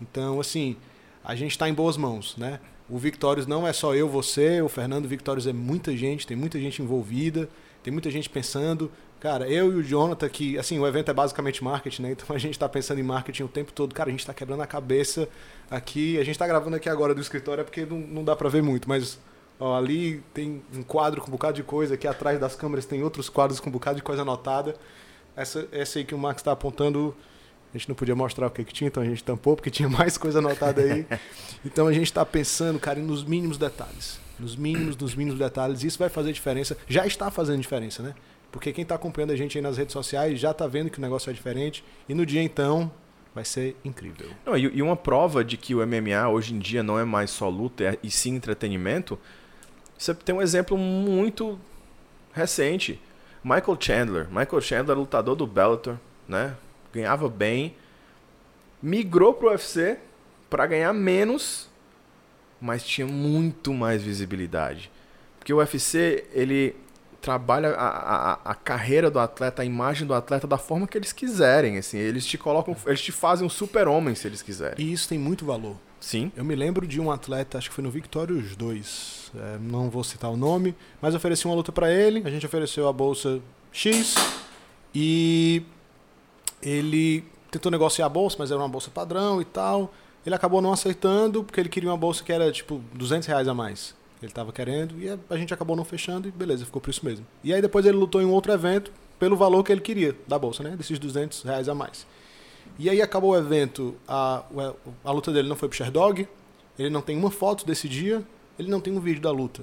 Então, 0.00 0.38
assim, 0.38 0.76
a 1.24 1.34
gente 1.34 1.50
está 1.50 1.68
em 1.68 1.74
boas 1.74 1.96
mãos, 1.96 2.36
né? 2.36 2.60
O 2.90 2.98
Victórios 2.98 3.46
não 3.46 3.66
é 3.66 3.72
só 3.72 3.94
eu, 3.94 4.08
você, 4.08 4.60
o 4.60 4.68
Fernando 4.68 5.06
Victórios 5.06 5.46
é 5.46 5.52
muita 5.52 5.96
gente, 5.96 6.26
tem 6.26 6.36
muita 6.36 6.58
gente 6.58 6.82
envolvida, 6.82 7.48
tem 7.82 7.92
muita 7.92 8.10
gente 8.10 8.28
pensando. 8.28 8.90
Cara, 9.20 9.48
eu 9.48 9.72
e 9.72 9.76
o 9.76 9.82
Jonathan, 9.82 10.28
que, 10.28 10.58
assim, 10.58 10.78
o 10.78 10.86
evento 10.86 11.10
é 11.10 11.14
basicamente 11.14 11.62
marketing, 11.62 12.02
né? 12.02 12.10
Então 12.12 12.34
a 12.34 12.38
gente 12.38 12.54
está 12.54 12.68
pensando 12.68 12.98
em 12.98 13.02
marketing 13.02 13.44
o 13.44 13.48
tempo 13.48 13.72
todo. 13.72 13.94
Cara, 13.94 14.08
a 14.08 14.10
gente 14.10 14.20
está 14.20 14.34
quebrando 14.34 14.62
a 14.62 14.66
cabeça 14.66 15.28
aqui. 15.70 16.16
A 16.18 16.24
gente 16.24 16.32
está 16.32 16.46
gravando 16.46 16.76
aqui 16.76 16.88
agora 16.88 17.14
do 17.14 17.20
escritório, 17.20 17.60
é 17.60 17.64
porque 17.64 17.84
não, 17.84 17.98
não 17.98 18.24
dá 18.24 18.34
para 18.34 18.48
ver 18.48 18.62
muito, 18.62 18.88
mas 18.88 19.18
Ó, 19.60 19.76
ali 19.76 20.22
tem 20.32 20.62
um 20.74 20.82
quadro 20.82 21.20
com 21.20 21.28
um 21.28 21.30
bocado 21.32 21.52
de 21.52 21.62
coisa, 21.62 21.94
aqui 21.94 22.08
atrás 22.08 22.40
das 22.40 22.56
câmeras 22.56 22.86
tem 22.86 23.02
outros 23.02 23.28
quadros 23.28 23.60
com 23.60 23.68
um 23.68 23.72
bocado 23.72 23.96
de 23.96 24.02
coisa 24.02 24.22
anotada. 24.22 24.74
Essa, 25.36 25.68
essa 25.70 25.98
aí 25.98 26.04
que 26.04 26.14
o 26.14 26.18
Max 26.18 26.40
está 26.40 26.52
apontando, 26.52 27.14
a 27.72 27.78
gente 27.78 27.88
não 27.88 27.94
podia 27.94 28.14
mostrar 28.14 28.46
o 28.46 28.50
que, 28.50 28.64
que 28.64 28.72
tinha, 28.72 28.88
então 28.88 29.02
a 29.02 29.06
gente 29.06 29.22
tampou, 29.22 29.54
porque 29.54 29.70
tinha 29.70 29.88
mais 29.88 30.18
coisa 30.18 30.38
anotada 30.38 30.80
aí. 30.80 31.06
Então 31.62 31.86
a 31.86 31.92
gente 31.92 32.06
está 32.06 32.24
pensando, 32.24 32.78
cara, 32.78 32.98
nos 33.00 33.22
mínimos 33.22 33.58
detalhes. 33.58 34.18
Nos 34.38 34.56
mínimos, 34.56 34.96
nos 34.96 35.14
mínimos 35.14 35.38
detalhes. 35.38 35.84
Isso 35.84 35.98
vai 35.98 36.08
fazer 36.08 36.32
diferença. 36.32 36.74
Já 36.88 37.06
está 37.06 37.30
fazendo 37.30 37.60
diferença, 37.60 38.02
né? 38.02 38.14
Porque 38.50 38.72
quem 38.72 38.80
está 38.80 38.94
acompanhando 38.94 39.32
a 39.32 39.36
gente 39.36 39.58
aí 39.58 39.62
nas 39.62 39.76
redes 39.76 39.92
sociais 39.92 40.40
já 40.40 40.52
está 40.52 40.66
vendo 40.66 40.88
que 40.88 40.98
o 40.98 41.02
negócio 41.02 41.28
é 41.28 41.34
diferente. 41.34 41.84
E 42.08 42.14
no 42.14 42.24
dia 42.24 42.42
então, 42.42 42.90
vai 43.34 43.44
ser 43.44 43.76
incrível. 43.84 44.30
Não, 44.46 44.56
e, 44.56 44.62
e, 44.62 44.80
uma 44.80 44.96
prova 44.96 45.44
de 45.44 45.58
que 45.58 45.74
o 45.74 45.86
MMA 45.86 46.30
hoje 46.30 46.54
em 46.54 46.58
dia 46.58 46.82
não 46.82 46.98
é 46.98 47.04
mais 47.04 47.30
só 47.30 47.50
luta 47.50 47.84
é, 47.84 47.98
e 48.02 48.10
sim 48.10 48.34
entretenimento 48.34 49.18
você 50.00 50.14
tem 50.14 50.34
um 50.34 50.40
exemplo 50.40 50.78
muito 50.78 51.60
recente. 52.32 52.98
Michael 53.44 53.76
Chandler. 53.78 54.28
Michael 54.28 54.60
Chandler, 54.62 54.96
lutador 54.96 55.36
do 55.36 55.46
Bellator, 55.46 55.98
né? 56.26 56.56
Ganhava 56.92 57.28
bem. 57.28 57.74
Migrou 58.82 59.34
pro 59.34 59.48
UFC 59.48 59.98
para 60.48 60.66
ganhar 60.66 60.92
menos, 60.92 61.68
mas 62.60 62.84
tinha 62.84 63.06
muito 63.06 63.72
mais 63.72 64.02
visibilidade. 64.02 64.90
Porque 65.38 65.52
o 65.52 65.58
UFC, 65.58 66.24
ele 66.32 66.76
trabalha 67.20 67.70
a, 67.70 67.88
a, 67.88 68.32
a, 68.44 68.54
carreira 68.54 69.10
do 69.10 69.18
atleta, 69.18 69.62
a 69.62 69.64
imagem 69.64 70.06
do 70.06 70.14
atleta 70.14 70.46
da 70.46 70.56
forma 70.56 70.86
que 70.86 70.96
eles 70.96 71.12
quiserem, 71.12 71.76
assim, 71.76 71.98
eles 71.98 72.24
te 72.24 72.38
colocam, 72.38 72.74
eles 72.86 73.00
te 73.00 73.12
fazem 73.12 73.46
um 73.46 73.50
super-homem 73.50 74.14
se 74.14 74.26
eles 74.26 74.42
quiserem. 74.42 74.74
E 74.78 74.92
isso 74.92 75.08
tem 75.08 75.18
muito 75.18 75.44
valor. 75.44 75.76
Sim. 76.00 76.32
Eu 76.34 76.44
me 76.44 76.54
lembro 76.54 76.86
de 76.86 76.98
um 76.98 77.10
atleta, 77.10 77.58
acho 77.58 77.68
que 77.68 77.74
foi 77.74 77.84
no 77.84 77.90
Victorious 77.90 78.56
2, 78.56 79.32
é, 79.34 79.58
não 79.60 79.90
vou 79.90 80.02
citar 80.02 80.30
o 80.30 80.36
nome, 80.36 80.74
mas 81.00 81.14
ofereci 81.14 81.44
uma 81.44 81.54
luta 81.54 81.70
para 81.70 81.92
ele, 81.92 82.22
a 82.24 82.30
gente 82.30 82.46
ofereceu 82.46 82.88
a 82.88 82.92
bolsa 82.92 83.40
X 83.70 84.14
e 84.94 85.62
ele 86.62 87.24
tentou 87.50 87.70
negociar 87.70 88.06
a 88.06 88.08
bolsa, 88.08 88.36
mas 88.38 88.50
era 88.50 88.60
uma 88.60 88.68
bolsa 88.68 88.90
padrão 88.90 89.40
e 89.40 89.44
tal. 89.44 89.92
Ele 90.24 90.34
acabou 90.34 90.60
não 90.60 90.72
aceitando 90.72 91.42
porque 91.42 91.60
ele 91.60 91.68
queria 91.68 91.90
uma 91.90 91.96
bolsa 91.96 92.22
que 92.22 92.32
era 92.32 92.50
tipo 92.52 92.80
200 92.94 93.26
reais 93.26 93.48
a 93.48 93.54
mais. 93.54 93.94
Ele 94.22 94.30
estava 94.30 94.52
querendo 94.52 94.94
e 95.00 95.08
a 95.08 95.36
gente 95.36 95.52
acabou 95.54 95.74
não 95.74 95.84
fechando 95.84 96.28
e 96.28 96.30
beleza, 96.30 96.64
ficou 96.64 96.80
por 96.80 96.90
isso 96.90 97.04
mesmo. 97.04 97.26
E 97.42 97.54
aí 97.54 97.62
depois 97.62 97.86
ele 97.86 97.96
lutou 97.96 98.20
em 98.20 98.26
um 98.26 98.32
outro 98.32 98.52
evento 98.52 98.92
pelo 99.18 99.36
valor 99.36 99.64
que 99.64 99.72
ele 99.72 99.80
queria 99.80 100.14
da 100.28 100.38
bolsa, 100.38 100.62
né? 100.62 100.76
Desses 100.76 100.98
200 100.98 101.42
reais 101.42 101.68
a 101.68 101.74
mais. 101.74 102.06
E 102.78 102.88
aí 102.88 103.00
acabou 103.00 103.30
o 103.30 103.36
evento, 103.36 103.94
a, 104.06 104.44
a 105.04 105.10
luta 105.10 105.32
dele 105.32 105.48
não 105.48 105.56
foi 105.56 105.68
pro 105.68 105.76
Sherdog, 105.76 106.28
ele 106.78 106.90
não 106.90 107.02
tem 107.02 107.16
uma 107.16 107.30
foto 107.30 107.66
desse 107.66 107.88
dia, 107.88 108.22
ele 108.58 108.70
não 108.70 108.80
tem 108.80 108.92
um 108.92 109.00
vídeo 109.00 109.20
da 109.20 109.30
luta. 109.30 109.62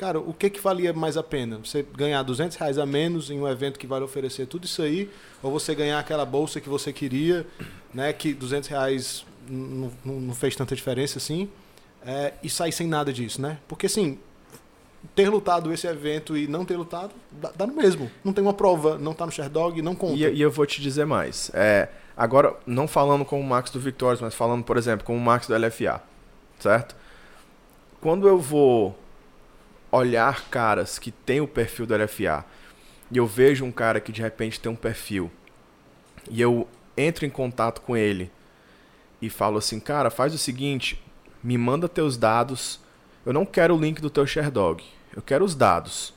Cara, 0.00 0.18
o 0.18 0.32
que 0.32 0.48
que 0.48 0.58
valia 0.58 0.94
mais 0.94 1.18
a 1.18 1.22
pena? 1.22 1.58
Você 1.62 1.82
ganhar 1.94 2.22
200 2.22 2.56
reais 2.56 2.78
a 2.78 2.86
menos 2.86 3.30
em 3.30 3.38
um 3.38 3.46
evento 3.46 3.78
que 3.78 3.86
vai 3.86 4.00
oferecer 4.00 4.46
tudo 4.46 4.64
isso 4.64 4.80
aí, 4.80 5.10
ou 5.42 5.50
você 5.50 5.74
ganhar 5.74 5.98
aquela 5.98 6.24
bolsa 6.24 6.58
que 6.58 6.70
você 6.70 6.90
queria, 6.90 7.46
né? 7.92 8.10
Que 8.10 8.32
200 8.32 8.66
reais 8.70 9.26
não 9.46 10.34
fez 10.34 10.56
tanta 10.56 10.74
diferença 10.74 11.18
assim, 11.18 11.50
é, 12.02 12.32
e 12.42 12.48
sair 12.48 12.72
sem 12.72 12.86
nada 12.86 13.12
disso, 13.12 13.42
né? 13.42 13.58
Porque 13.68 13.84
assim, 13.84 14.18
ter 15.14 15.28
lutado 15.28 15.70
esse 15.70 15.86
evento 15.86 16.34
e 16.34 16.48
não 16.48 16.64
ter 16.64 16.78
lutado, 16.78 17.12
dá, 17.30 17.52
dá 17.54 17.66
no 17.66 17.74
mesmo. 17.74 18.10
Não 18.24 18.32
tem 18.32 18.42
uma 18.42 18.54
prova, 18.54 18.96
não 18.96 19.12
tá 19.12 19.26
no 19.26 19.32
Sherdog, 19.32 19.82
não 19.82 19.94
conta. 19.94 20.14
E, 20.14 20.34
e, 20.34 20.40
eu 20.40 20.50
vou 20.50 20.64
te 20.64 20.80
dizer 20.80 21.04
mais. 21.04 21.50
É, 21.52 21.90
agora, 22.16 22.56
não 22.66 22.88
falando 22.88 23.22
com 23.22 23.38
o 23.38 23.44
Max 23.44 23.70
do 23.70 23.78
Victorious, 23.78 24.22
mas 24.22 24.34
falando, 24.34 24.64
por 24.64 24.78
exemplo, 24.78 25.04
com 25.04 25.14
o 25.14 25.20
Max 25.20 25.46
do 25.46 25.54
LFA, 25.54 26.02
certo? 26.58 26.96
Quando 28.00 28.26
eu 28.26 28.38
vou 28.38 28.96
olhar 29.90 30.48
caras 30.48 30.98
que 30.98 31.10
tem 31.10 31.40
o 31.40 31.48
perfil 31.48 31.86
do 31.86 31.96
LFA 31.96 32.44
e 33.10 33.16
eu 33.16 33.26
vejo 33.26 33.64
um 33.64 33.72
cara 33.72 34.00
que 34.00 34.12
de 34.12 34.22
repente 34.22 34.60
tem 34.60 34.70
um 34.70 34.76
perfil 34.76 35.30
e 36.30 36.40
eu 36.40 36.68
entro 36.96 37.26
em 37.26 37.30
contato 37.30 37.80
com 37.80 37.96
ele 37.96 38.30
e 39.20 39.28
falo 39.28 39.58
assim, 39.58 39.80
cara, 39.80 40.10
faz 40.10 40.32
o 40.32 40.38
seguinte, 40.38 41.02
me 41.42 41.58
manda 41.58 41.88
teus 41.88 42.16
dados 42.16 42.80
eu 43.24 43.34
não 43.34 43.44
quero 43.44 43.76
o 43.76 43.80
link 43.80 44.00
do 44.00 44.08
teu 44.08 44.26
Sherdog. 44.26 44.82
Eu 45.14 45.20
quero 45.20 45.44
os 45.44 45.54
dados. 45.54 46.14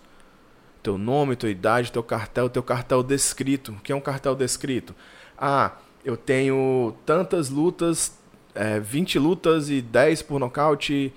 Teu 0.81 0.97
nome, 0.97 1.35
tua 1.35 1.49
idade, 1.49 1.91
teu 1.91 2.03
cartel, 2.03 2.49
teu 2.49 2.63
cartel 2.63 3.03
descrito. 3.03 3.73
O 3.73 3.75
que 3.81 3.91
é 3.91 3.95
um 3.95 4.01
cartel 4.01 4.35
descrito? 4.35 4.95
Ah, 5.37 5.73
eu 6.03 6.15
tenho 6.15 6.95
tantas 7.05 7.49
lutas, 7.49 8.17
é, 8.55 8.79
20 8.79 9.19
lutas 9.19 9.69
e 9.69 9.81
10 9.81 10.21
por 10.21 10.39
nocaute 10.39 11.13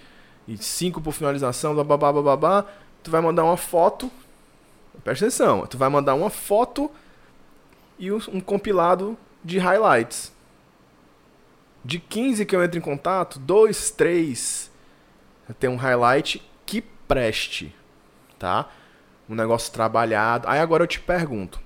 e 0.47 0.57
5 0.57 1.01
por 1.01 1.13
finalização, 1.13 1.75
blá 1.75 2.37
blá. 2.37 2.67
Tu 3.03 3.11
vai 3.11 3.21
mandar 3.21 3.45
uma 3.45 3.57
foto. 3.57 4.11
Presta 5.03 5.27
atenção. 5.27 5.67
Tu 5.67 5.77
vai 5.77 5.89
mandar 5.89 6.15
uma 6.15 6.31
foto 6.31 6.91
e 7.99 8.13
um 8.13 8.41
compilado 8.41 9.17
de 9.45 9.59
highlights. 9.59 10.33
De 11.85 11.99
15 11.99 12.45
que 12.45 12.55
eu 12.55 12.65
entro 12.65 12.79
em 12.79 12.83
contato, 12.83 13.39
2, 13.39 13.91
3 13.93 14.71
ter 15.55 15.69
um 15.69 15.77
highlight 15.77 16.43
que 16.65 16.81
preste, 16.81 17.75
tá? 18.39 18.69
Um 19.29 19.35
negócio 19.35 19.73
trabalhado. 19.73 20.49
Aí 20.49 20.59
agora 20.59 20.83
eu 20.83 20.87
te 20.89 21.01
pergunto, 21.01 21.61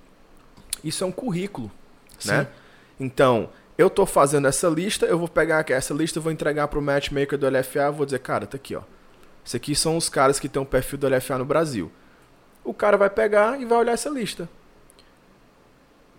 isso 0.85 1.05
é 1.05 1.07
um 1.07 1.12
currículo, 1.12 1.71
Sim. 2.19 2.33
né? 2.33 2.49
Então, 2.99 3.49
eu 3.81 3.88
tô 3.88 4.05
fazendo 4.05 4.47
essa 4.47 4.69
lista, 4.69 5.07
eu 5.07 5.19
vou 5.19 5.27
pegar 5.27 5.64
essa 5.71 5.95
lista, 5.95 6.21
vou 6.21 6.31
entregar 6.31 6.69
pro 6.69 6.83
matchmaker 6.83 7.38
do 7.38 7.49
LFA, 7.49 7.90
vou 7.90 8.05
dizer, 8.05 8.19
cara, 8.19 8.47
tá 8.47 8.57
aqui, 8.57 8.77
ó. 8.77 8.83
Esses 9.43 9.55
aqui 9.55 9.75
são 9.75 9.97
os 9.97 10.11
caras 10.11 10.38
que 10.38 10.51
tem 10.51 10.61
um 10.61 10.66
perfil 10.66 10.99
do 10.99 11.09
LFA 11.09 11.38
no 11.38 11.47
Brasil. 11.47 11.90
O 12.62 12.75
cara 12.75 12.99
vai 12.99 13.09
pegar 13.09 13.59
e 13.59 13.64
vai 13.64 13.79
olhar 13.79 13.93
essa 13.93 14.11
lista. 14.11 14.47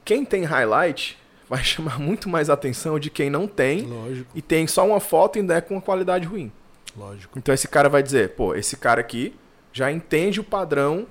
Quem 0.03 0.25
tem 0.25 0.43
highlight 0.43 1.19
vai 1.47 1.63
chamar 1.63 1.99
muito 1.99 2.27
mais 2.27 2.49
atenção 2.49 2.97
de 2.97 3.11
quem 3.11 3.29
não 3.29 3.47
tem 3.47 3.81
Lógico. 3.81 4.31
e 4.33 4.41
tem 4.41 4.65
só 4.65 4.83
uma 4.83 4.99
foto 4.99 5.35
e 5.35 5.41
ainda 5.41 5.55
é 5.55 5.61
com 5.61 5.75
uma 5.75 5.81
qualidade 5.81 6.25
ruim. 6.25 6.51
Lógico. 6.97 7.37
Então 7.37 7.53
esse 7.53 7.67
cara 7.67 7.87
vai 7.87 8.01
dizer, 8.01 8.29
pô, 8.31 8.55
esse 8.55 8.75
cara 8.75 9.01
aqui 9.01 9.35
já 9.71 9.91
entende 9.91 10.39
o 10.39 10.43
padrão 10.43 11.05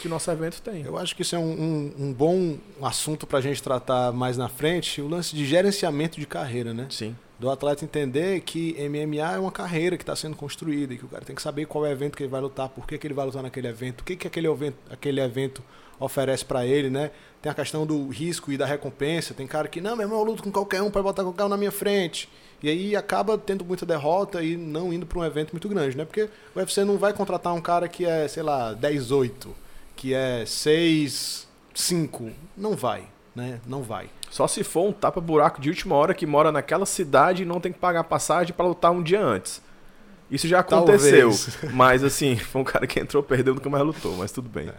que 0.00 0.06
o 0.06 0.10
nosso 0.10 0.30
evento 0.30 0.60
tem. 0.62 0.82
Eu 0.82 0.96
acho 0.98 1.14
que 1.14 1.22
isso 1.22 1.36
é 1.36 1.38
um, 1.38 1.52
um, 1.52 1.94
um 1.98 2.12
bom 2.12 2.56
assunto 2.82 3.26
para 3.26 3.38
a 3.38 3.42
gente 3.42 3.62
tratar 3.62 4.12
mais 4.12 4.36
na 4.36 4.48
frente, 4.48 5.00
o 5.00 5.08
lance 5.08 5.34
de 5.34 5.44
gerenciamento 5.44 6.18
de 6.18 6.26
carreira, 6.26 6.72
né? 6.74 6.86
Sim. 6.90 7.16
Do 7.38 7.50
atleta 7.50 7.84
entender 7.84 8.40
que 8.40 8.76
MMA 8.88 9.34
é 9.34 9.38
uma 9.38 9.52
carreira 9.52 9.96
que 9.96 10.02
está 10.02 10.14
sendo 10.14 10.36
construída 10.36 10.92
e 10.92 10.98
que 10.98 11.04
o 11.04 11.08
cara 11.08 11.24
tem 11.24 11.34
que 11.34 11.40
saber 11.40 11.66
qual 11.66 11.86
é 11.86 11.88
o 11.88 11.92
evento 11.92 12.16
que 12.16 12.22
ele 12.22 12.30
vai 12.30 12.40
lutar, 12.40 12.68
por 12.68 12.86
que, 12.86 12.98
que 12.98 13.06
ele 13.06 13.14
vai 13.14 13.24
lutar 13.24 13.42
naquele 13.42 13.68
evento, 13.68 14.00
o 14.00 14.04
que, 14.04 14.16
que 14.16 14.26
aquele 14.26 14.48
evento, 14.48 14.76
aquele 14.90 15.20
evento 15.20 15.62
oferece 15.98 16.44
para 16.44 16.66
ele, 16.66 16.88
né? 16.90 17.10
Tem 17.42 17.52
a 17.52 17.54
questão 17.54 17.86
do 17.86 18.08
risco 18.08 18.50
e 18.50 18.56
da 18.56 18.66
recompensa. 18.66 19.34
Tem 19.34 19.46
cara 19.46 19.68
que, 19.68 19.80
não, 19.80 19.94
meu 19.94 20.06
irmão, 20.06 20.18
eu 20.18 20.24
luto 20.24 20.42
com 20.42 20.50
qualquer 20.50 20.82
um 20.82 20.90
para 20.90 21.02
botar 21.02 21.22
qualquer 21.22 21.44
um 21.44 21.48
na 21.48 21.56
minha 21.56 21.70
frente. 21.70 22.28
E 22.62 22.68
aí 22.68 22.96
acaba 22.96 23.38
tendo 23.38 23.64
muita 23.64 23.86
derrota 23.86 24.42
e 24.42 24.56
não 24.56 24.92
indo 24.92 25.06
para 25.06 25.18
um 25.18 25.24
evento 25.24 25.52
muito 25.52 25.68
grande, 25.68 25.96
né? 25.96 26.04
Porque 26.04 26.28
o 26.54 26.58
UFC 26.58 26.84
não 26.84 26.98
vai 26.98 27.12
contratar 27.12 27.54
um 27.54 27.60
cara 27.60 27.88
que 27.88 28.04
é, 28.04 28.26
sei 28.28 28.42
lá, 28.42 28.74
10-8, 28.74 29.48
que 30.00 30.14
é 30.14 30.44
6-5. 30.44 32.32
Não 32.56 32.74
vai, 32.74 33.02
né? 33.36 33.60
Não 33.66 33.82
vai. 33.82 34.08
Só 34.30 34.48
se 34.48 34.64
for 34.64 34.88
um 34.88 34.92
tapa-buraco 34.92 35.60
de 35.60 35.68
última 35.68 35.94
hora 35.94 36.14
que 36.14 36.24
mora 36.24 36.50
naquela 36.50 36.86
cidade 36.86 37.42
e 37.42 37.46
não 37.46 37.60
tem 37.60 37.70
que 37.70 37.78
pagar 37.78 38.04
passagem 38.04 38.54
para 38.54 38.66
lutar 38.66 38.92
um 38.92 39.02
dia 39.02 39.22
antes. 39.22 39.60
Isso 40.30 40.48
já 40.48 40.60
aconteceu. 40.60 41.28
Talvez. 41.28 41.58
Mas 41.74 42.02
assim, 42.02 42.34
foi 42.40 42.62
um 42.62 42.64
cara 42.64 42.86
que 42.86 42.98
entrou, 42.98 43.22
perdeu, 43.22 43.54
nunca 43.54 43.68
mais 43.68 43.84
lutou, 43.84 44.16
mas 44.16 44.32
tudo 44.32 44.48
bem. 44.48 44.68
É. 44.68 44.74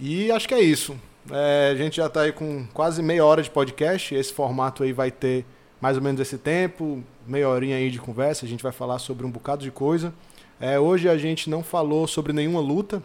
E 0.00 0.32
acho 0.32 0.48
que 0.48 0.54
é 0.54 0.60
isso. 0.60 0.98
É, 1.30 1.70
a 1.70 1.76
gente 1.76 1.98
já 1.98 2.06
está 2.06 2.22
aí 2.22 2.32
com 2.32 2.66
quase 2.74 3.00
meia 3.00 3.24
hora 3.24 3.40
de 3.40 3.50
podcast. 3.50 4.16
Esse 4.16 4.32
formato 4.32 4.82
aí 4.82 4.92
vai 4.92 5.12
ter 5.12 5.46
mais 5.80 5.96
ou 5.96 6.02
menos 6.02 6.20
esse 6.20 6.38
tempo, 6.38 7.04
meia 7.24 7.48
horinha 7.48 7.76
aí 7.76 7.88
de 7.88 8.00
conversa. 8.00 8.44
A 8.44 8.48
gente 8.48 8.64
vai 8.64 8.72
falar 8.72 8.98
sobre 8.98 9.24
um 9.24 9.30
bocado 9.30 9.62
de 9.62 9.70
coisa. 9.70 10.12
É, 10.60 10.76
hoje 10.76 11.08
a 11.08 11.16
gente 11.16 11.48
não 11.48 11.62
falou 11.62 12.08
sobre 12.08 12.32
nenhuma 12.32 12.58
luta 12.58 13.00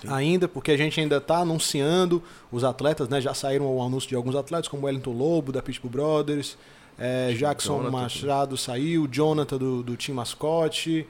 Sim. 0.00 0.08
ainda, 0.08 0.48
porque 0.48 0.72
a 0.72 0.76
gente 0.76 1.00
ainda 1.00 1.18
está 1.18 1.38
anunciando 1.38 2.22
os 2.50 2.64
atletas, 2.64 3.08
né? 3.08 3.20
Já 3.20 3.34
saíram 3.34 3.66
o 3.66 3.82
anúncio 3.82 4.08
de 4.08 4.16
alguns 4.16 4.34
atletas, 4.34 4.68
como 4.68 4.86
Wellington 4.86 5.12
Lobo, 5.12 5.52
da 5.52 5.62
Pitbull 5.62 5.90
Brothers, 5.90 6.56
é, 6.98 7.32
Jackson 7.32 7.78
Jonathan, 7.78 7.90
Machado 7.90 8.56
saiu, 8.56 9.06
Jonathan 9.06 9.58
do, 9.58 9.82
do 9.82 9.96
Team 9.96 10.16
Mascote. 10.16 11.06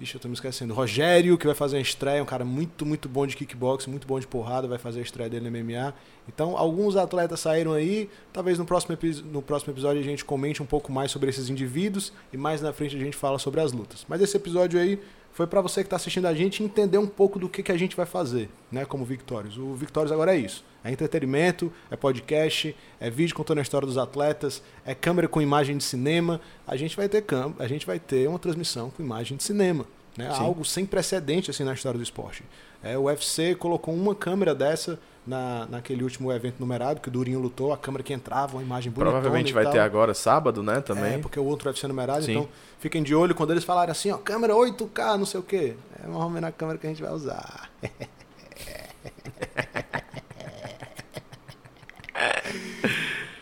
Ixi, 0.00 0.16
eu 0.16 0.20
tô 0.20 0.26
me 0.26 0.34
esquecendo. 0.34 0.74
Rogério, 0.74 1.38
que 1.38 1.46
vai 1.46 1.54
fazer 1.54 1.76
uma 1.76 1.82
estreia, 1.82 2.20
um 2.20 2.26
cara 2.26 2.44
muito, 2.44 2.84
muito 2.84 3.08
bom 3.08 3.24
de 3.26 3.36
kickbox, 3.36 3.86
muito 3.86 4.08
bom 4.08 4.18
de 4.18 4.26
porrada, 4.26 4.66
vai 4.66 4.76
fazer 4.76 4.98
a 4.98 5.02
estreia 5.02 5.30
dele 5.30 5.48
no 5.48 5.56
MMA. 5.56 5.94
Então, 6.28 6.56
alguns 6.56 6.96
atletas 6.96 7.38
saíram 7.38 7.72
aí. 7.72 8.10
Talvez 8.32 8.58
no 8.58 8.64
próximo, 8.64 8.98
no 9.30 9.40
próximo 9.40 9.72
episódio 9.72 10.00
a 10.00 10.04
gente 10.04 10.24
comente 10.24 10.60
um 10.60 10.66
pouco 10.66 10.90
mais 10.90 11.12
sobre 11.12 11.30
esses 11.30 11.48
indivíduos 11.48 12.12
e 12.32 12.36
mais 12.36 12.60
na 12.60 12.72
frente 12.72 12.96
a 12.96 12.98
gente 12.98 13.16
fala 13.16 13.38
sobre 13.38 13.60
as 13.60 13.70
lutas. 13.70 14.04
Mas 14.08 14.20
esse 14.20 14.36
episódio 14.36 14.80
aí 14.80 15.00
foi 15.34 15.48
para 15.48 15.60
você 15.60 15.82
que 15.82 15.88
está 15.88 15.96
assistindo 15.96 16.26
a 16.26 16.32
gente 16.32 16.62
entender 16.62 16.96
um 16.96 17.08
pouco 17.08 17.40
do 17.40 17.48
que, 17.48 17.60
que 17.60 17.72
a 17.72 17.76
gente 17.76 17.96
vai 17.96 18.06
fazer, 18.06 18.48
né, 18.70 18.84
como 18.84 19.04
Victórios. 19.04 19.58
O 19.58 19.74
Victórios 19.74 20.12
agora 20.12 20.34
é 20.34 20.38
isso. 20.38 20.64
É 20.82 20.92
entretenimento, 20.92 21.72
é 21.90 21.96
podcast, 21.96 22.74
é 23.00 23.10
vídeo 23.10 23.34
contando 23.34 23.58
a 23.58 23.62
história 23.62 23.84
dos 23.84 23.98
atletas, 23.98 24.62
é 24.86 24.94
câmera 24.94 25.26
com 25.26 25.42
imagem 25.42 25.76
de 25.76 25.82
cinema. 25.82 26.40
A 26.64 26.76
gente 26.76 26.96
vai 26.96 27.08
ter 27.08 27.22
cam 27.22 27.52
a 27.58 27.66
gente 27.66 27.84
vai 27.84 27.98
ter 27.98 28.28
uma 28.28 28.38
transmissão 28.38 28.90
com 28.90 29.02
imagem 29.02 29.36
de 29.36 29.42
cinema. 29.42 29.84
Né? 30.16 30.28
Algo 30.28 30.64
sem 30.64 30.86
precedente 30.86 31.50
assim 31.50 31.64
na 31.64 31.74
história 31.74 31.98
do 31.98 32.02
esporte. 32.04 32.44
É, 32.80 32.96
o 32.96 33.04
UFC 33.04 33.56
colocou 33.56 33.92
uma 33.92 34.14
câmera 34.14 34.54
dessa 34.54 35.00
na, 35.26 35.66
naquele 35.66 36.02
último 36.02 36.32
evento 36.32 36.56
numerado 36.60 37.00
que 37.00 37.08
o 37.08 37.10
Durinho 37.10 37.40
lutou, 37.40 37.72
a 37.72 37.78
câmera 37.78 38.02
que 38.02 38.12
entrava, 38.12 38.56
uma 38.56 38.62
imagem 38.62 38.92
bonita. 38.92 39.10
Provavelmente 39.10 39.52
vai 39.52 39.70
ter 39.70 39.78
agora 39.78 40.14
sábado, 40.14 40.62
né, 40.62 40.80
também. 40.80 41.14
É, 41.14 41.18
porque 41.18 41.38
o 41.40 41.44
outro 41.44 41.68
UFC 41.68 41.86
numerado, 41.86 42.24
Sim. 42.24 42.32
então 42.32 42.48
fiquem 42.78 43.02
de 43.02 43.14
olho 43.14 43.34
quando 43.34 43.52
eles 43.52 43.64
falarem 43.64 43.90
assim, 43.92 44.10
ó, 44.10 44.18
câmera 44.18 44.54
8K, 44.54 45.16
não 45.16 45.26
sei 45.26 45.40
o 45.40 45.42
quê. 45.42 45.74
É 46.02 46.06
mais 46.06 46.22
ou 46.22 46.30
menos 46.30 46.48
a 46.48 46.52
câmera 46.52 46.78
que 46.78 46.86
a 46.86 46.90
gente 46.90 47.02
vai 47.02 47.12
usar. 47.12 47.70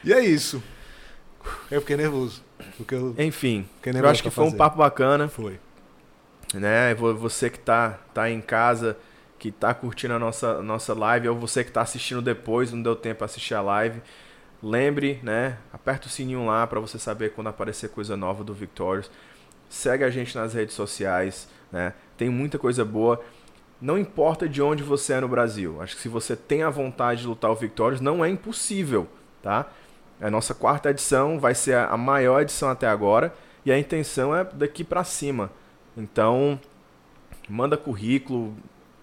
e 0.04 0.12
é 0.12 0.20
isso. 0.24 0.62
Eu 1.70 1.80
fiquei 1.80 1.96
nervoso. 1.96 2.42
Eu 2.90 3.14
Enfim, 3.18 3.66
nervoso 3.84 4.04
eu 4.04 4.10
acho 4.10 4.22
que 4.22 4.30
foi 4.30 4.44
fazer. 4.44 4.54
um 4.54 4.58
papo 4.58 4.78
bacana. 4.78 5.28
Foi 5.28 5.58
né? 6.58 6.94
Você 6.94 7.50
que 7.50 7.58
tá, 7.58 7.98
tá 8.12 8.30
em 8.30 8.40
casa, 8.40 8.96
que 9.42 9.50
tá 9.50 9.74
curtindo 9.74 10.14
a 10.14 10.20
nossa, 10.20 10.62
nossa 10.62 10.94
live, 10.94 11.28
ou 11.28 11.36
você 11.36 11.64
que 11.64 11.72
tá 11.72 11.80
assistindo 11.80 12.22
depois, 12.22 12.70
não 12.70 12.80
deu 12.80 12.94
tempo 12.94 13.18
para 13.18 13.24
assistir 13.24 13.54
a 13.54 13.60
live, 13.60 14.00
lembre, 14.62 15.18
né? 15.20 15.58
Aperta 15.72 16.06
o 16.06 16.08
sininho 16.08 16.46
lá 16.46 16.64
para 16.64 16.78
você 16.78 16.96
saber 16.96 17.32
quando 17.32 17.48
aparecer 17.48 17.88
coisa 17.88 18.16
nova 18.16 18.44
do 18.44 18.54
Victorious. 18.54 19.10
Segue 19.68 20.04
a 20.04 20.10
gente 20.10 20.36
nas 20.36 20.54
redes 20.54 20.76
sociais, 20.76 21.48
né? 21.72 21.92
Tem 22.16 22.28
muita 22.28 22.56
coisa 22.56 22.84
boa. 22.84 23.20
Não 23.80 23.98
importa 23.98 24.48
de 24.48 24.62
onde 24.62 24.84
você 24.84 25.14
é 25.14 25.20
no 25.20 25.26
Brasil. 25.26 25.82
Acho 25.82 25.96
que 25.96 26.02
se 26.02 26.08
você 26.08 26.36
tem 26.36 26.62
a 26.62 26.70
vontade 26.70 27.22
de 27.22 27.26
lutar 27.26 27.50
o 27.50 27.56
Victorious, 27.56 28.00
não 28.00 28.24
é 28.24 28.28
impossível, 28.28 29.08
tá? 29.42 29.66
A 30.20 30.30
nossa 30.30 30.54
quarta 30.54 30.90
edição 30.90 31.40
vai 31.40 31.56
ser 31.56 31.76
a 31.76 31.96
maior 31.96 32.42
edição 32.42 32.70
até 32.70 32.86
agora 32.86 33.34
e 33.66 33.72
a 33.72 33.78
intenção 33.78 34.36
é 34.36 34.44
daqui 34.44 34.84
para 34.84 35.02
cima. 35.02 35.50
Então, 35.96 36.60
manda 37.48 37.76
currículo, 37.76 38.54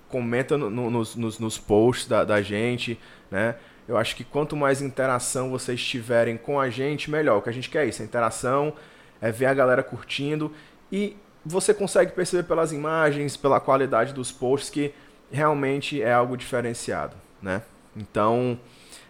comenta 0.09 0.57
no, 0.57 0.69
no, 0.69 0.89
nos, 0.89 1.15
nos, 1.15 1.39
nos, 1.39 1.57
posts 1.57 2.07
da, 2.07 2.23
da 2.23 2.41
gente, 2.41 2.99
né? 3.29 3.55
Eu 3.87 3.97
acho 3.97 4.15
que 4.15 4.23
quanto 4.23 4.55
mais 4.55 4.81
interação 4.81 5.49
vocês 5.49 5.83
tiverem 5.83 6.37
com 6.37 6.59
a 6.59 6.69
gente, 6.69 7.09
melhor. 7.09 7.37
O 7.37 7.41
que 7.41 7.49
a 7.49 7.53
gente 7.53 7.69
quer 7.69 7.85
é 7.85 7.89
isso, 7.89 8.01
a 8.01 8.05
interação, 8.05 8.73
é 9.19 9.31
ver 9.31 9.47
a 9.47 9.53
galera 9.53 9.81
curtindo 9.81 10.53
e 10.91 11.17
você 11.45 11.73
consegue 11.73 12.11
perceber 12.11 12.43
pelas 12.43 12.71
imagens, 12.71 13.35
pela 13.35 13.59
qualidade 13.59 14.13
dos 14.13 14.31
posts 14.31 14.69
que 14.69 14.93
realmente 15.31 16.01
é 16.01 16.13
algo 16.13 16.35
diferenciado, 16.37 17.15
né? 17.41 17.61
Então, 17.95 18.59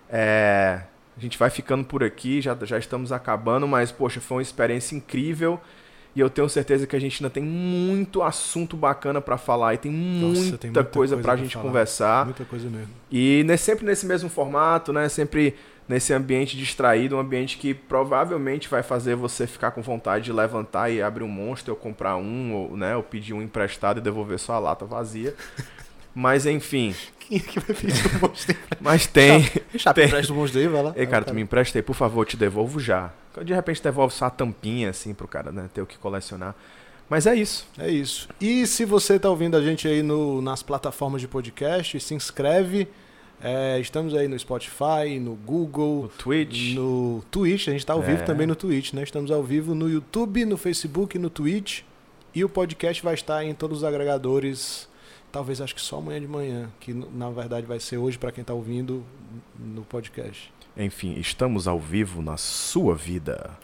é, 0.10 0.82
a 1.18 1.20
gente 1.20 1.38
vai 1.38 1.50
ficando 1.50 1.84
por 1.84 2.04
aqui, 2.04 2.42
já, 2.42 2.58
já 2.64 2.78
estamos 2.78 3.12
acabando, 3.12 3.68
mas 3.68 3.92
poxa, 3.92 4.22
foi 4.22 4.38
uma 4.38 4.42
experiência 4.42 4.96
incrível. 4.96 5.60
E 6.15 6.19
eu 6.19 6.30
tenho 6.30 6.50
certeza 6.50 6.88
que 6.88 6.95
a 6.95 7.00
gente 7.00 7.24
ainda 7.24 7.30
tem 7.30 7.43
muito 7.43 8.22
assunto 8.24 8.76
bacana 8.76 9.22
para 9.22 9.38
falar 9.38 9.76
e 9.76 9.78
tem, 9.78 9.91
Nossa, 9.91 10.41
muita, 10.41 10.58
tem 10.58 10.72
muita, 10.72 10.84
coisa, 10.84 11.15
coisa 11.15 11.17
pra, 11.17 11.34
pra 11.34 11.43
gente 11.43 11.54
falar. 11.54 11.65
conversar. 11.65 12.26
Muita 12.26 12.45
coisa 12.45 12.69
mesmo. 12.69 12.89
E 13.12 13.45
sempre 13.58 13.86
nesse 13.86 14.06
mesmo 14.06 14.30
formato, 14.30 14.91
né? 14.91 15.08
Sempre 15.08 15.56
nesse 15.89 16.13
ambiente 16.13 16.56
distraído, 16.56 17.15
um 17.15 17.19
ambiente 17.19 17.58
que 17.58 17.74
provavelmente 17.74 18.69
vai 18.69 18.84
fazer 18.84 19.15
você 19.15 19.48
ficar 19.48 19.72
com 19.72 19.82
vontade 19.82 20.26
de 20.26 20.32
levantar 20.32 20.91
e 20.91 21.02
abrir 21.02 21.24
um 21.24 21.28
monstro, 21.28 21.74
ou 21.74 21.80
comprar 21.80 22.15
um, 22.15 22.54
ou, 22.54 22.78
né, 22.78 22.95
ou 22.95 23.02
pedir 23.02 23.34
um 23.34 23.41
emprestado 23.41 23.98
e 23.98 24.02
devolver 24.02 24.38
sua 24.38 24.60
lata 24.60 24.86
vazia. 24.86 25.34
Mas 26.13 26.45
enfim. 26.45 26.95
Quem 27.19 27.38
é 27.38 27.41
que 27.41 27.60
vai 27.60 27.76
pedir 27.76 28.15
um 28.15 28.28
monstro? 28.28 28.56
Mas 28.82 29.08
tem. 29.08 29.50
Já 29.76 29.93
tem. 29.93 30.06
empresta 30.06 30.34
o 30.34 30.36
monstro 30.36 30.60
aí, 30.60 30.67
vai 30.67 30.84
lá. 30.84 30.93
Ei, 30.95 31.06
cara, 31.06 31.24
tu 31.24 31.34
me 31.34 31.41
empresta 31.41 31.78
aí, 31.78 31.84
por 31.84 31.95
favor, 31.95 32.22
eu 32.22 32.26
te 32.26 32.38
devolvo 32.38 32.80
já. 32.80 33.12
De 33.43 33.54
repente 33.54 33.82
devolve 33.82 34.13
só 34.13 34.26
a 34.26 34.30
tampinha, 34.30 34.89
assim, 34.89 35.13
pro 35.13 35.28
cara 35.28 35.52
né, 35.52 35.69
ter 35.74 35.82
o 35.82 35.86
que 35.86 35.98
colecionar. 35.98 36.56
Mas 37.10 37.26
é 37.26 37.36
isso. 37.36 37.67
É 37.78 37.89
isso. 37.89 38.28
E 38.39 38.67
se 38.67 38.86
você 38.86 39.15
está 39.15 39.30
ouvindo 39.30 39.56
a 39.56 39.62
gente 39.62 39.88
aí 39.88 40.04
no, 40.04 40.41
nas 40.41 40.62
plataformas 40.62 41.22
de 41.22 41.28
podcast, 41.28 42.00
se 42.00 42.13
inscreve. 42.13 42.88
É, 43.41 43.80
estamos 43.80 44.13
aí 44.13 44.28
no 44.28 44.38
Spotify, 44.38 45.17
no 45.19 45.34
Google, 45.34 46.04
no 46.04 46.10
Twitch. 46.10 46.74
No 46.74 47.24
Twitch, 47.32 47.69
a 47.69 47.72
gente 47.72 47.80
está 47.80 47.93
ao 47.93 48.04
é. 48.04 48.06
vivo 48.06 48.26
também 48.26 48.45
no 48.45 48.56
Twitch, 48.56 48.91
né? 48.93 49.02
Estamos 49.02 49.32
ao 49.32 49.41
vivo 49.41 49.74
no 49.74 49.89
YouTube, 49.89 50.43
no 50.43 50.58
Facebook, 50.58 51.17
no 51.17 51.30
Twitch. 51.30 51.82
E 52.36 52.43
o 52.43 52.50
podcast 52.50 53.02
vai 53.02 53.13
estar 53.13 53.43
em 53.45 53.54
todos 53.54 53.80
os 53.80 53.84
agregadores. 53.84 54.88
Talvez 55.32 55.62
acho 55.62 55.76
que 55.76 55.82
só 55.82 55.98
amanhã 55.98 56.20
de 56.20 56.28
manhã, 56.28 56.70
que 56.80 56.94
na 56.94 57.30
verdade 57.30 57.65
vai 57.68 57.80
ser 57.80 57.98
hoje 57.98 58.18
para 58.18 58.32
quem 58.32 58.42
está 58.42 58.54
ouvindo 58.54 59.04
no 59.58 59.84
podcast. 59.84 60.52
Enfim, 60.76 61.13
estamos 61.20 61.68
ao 61.68 61.80
vivo 61.80 62.22
na 62.22 62.38
sua 62.38 62.96
vida. 62.96 63.58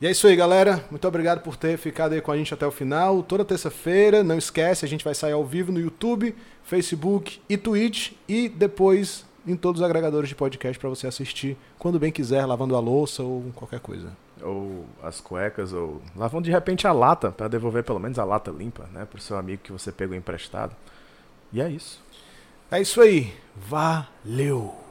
E 0.00 0.06
é 0.06 0.10
isso 0.10 0.26
aí, 0.26 0.34
galera. 0.34 0.84
Muito 0.90 1.06
obrigado 1.06 1.42
por 1.42 1.56
ter 1.56 1.78
ficado 1.78 2.12
aí 2.12 2.20
com 2.20 2.32
a 2.32 2.36
gente 2.36 2.52
até 2.52 2.66
o 2.66 2.72
final. 2.72 3.22
Toda 3.22 3.44
terça-feira, 3.44 4.24
não 4.24 4.36
esquece, 4.36 4.84
a 4.84 4.88
gente 4.88 5.04
vai 5.04 5.14
sair 5.14 5.32
ao 5.32 5.44
vivo 5.44 5.70
no 5.70 5.78
YouTube, 5.78 6.34
Facebook 6.64 7.40
e 7.48 7.56
Twitch 7.56 8.12
e 8.28 8.48
depois 8.48 9.24
em 9.46 9.56
todos 9.56 9.80
os 9.80 9.84
agregadores 9.84 10.28
de 10.28 10.34
podcast 10.34 10.78
para 10.78 10.88
você 10.88 11.06
assistir 11.06 11.56
quando 11.78 11.98
bem 11.98 12.12
quiser, 12.12 12.44
lavando 12.46 12.76
a 12.76 12.80
louça 12.80 13.22
ou 13.22 13.44
qualquer 13.54 13.80
coisa. 13.80 14.10
Ou 14.42 14.84
as 15.02 15.20
cuecas, 15.20 15.72
ou 15.72 16.02
lavando 16.16 16.44
de 16.44 16.50
repente 16.50 16.86
a 16.86 16.92
lata, 16.92 17.30
para 17.30 17.46
devolver 17.46 17.84
pelo 17.84 18.00
menos 18.00 18.18
a 18.18 18.24
lata 18.24 18.50
limpa, 18.50 18.88
né, 18.92 19.04
pro 19.04 19.20
seu 19.20 19.36
amigo 19.36 19.62
que 19.62 19.72
você 19.72 19.92
pegou 19.92 20.16
emprestado. 20.16 20.74
E 21.52 21.60
é 21.60 21.68
isso. 21.68 22.00
É 22.70 22.80
isso 22.80 23.00
aí. 23.00 23.32
Valeu! 23.56 24.81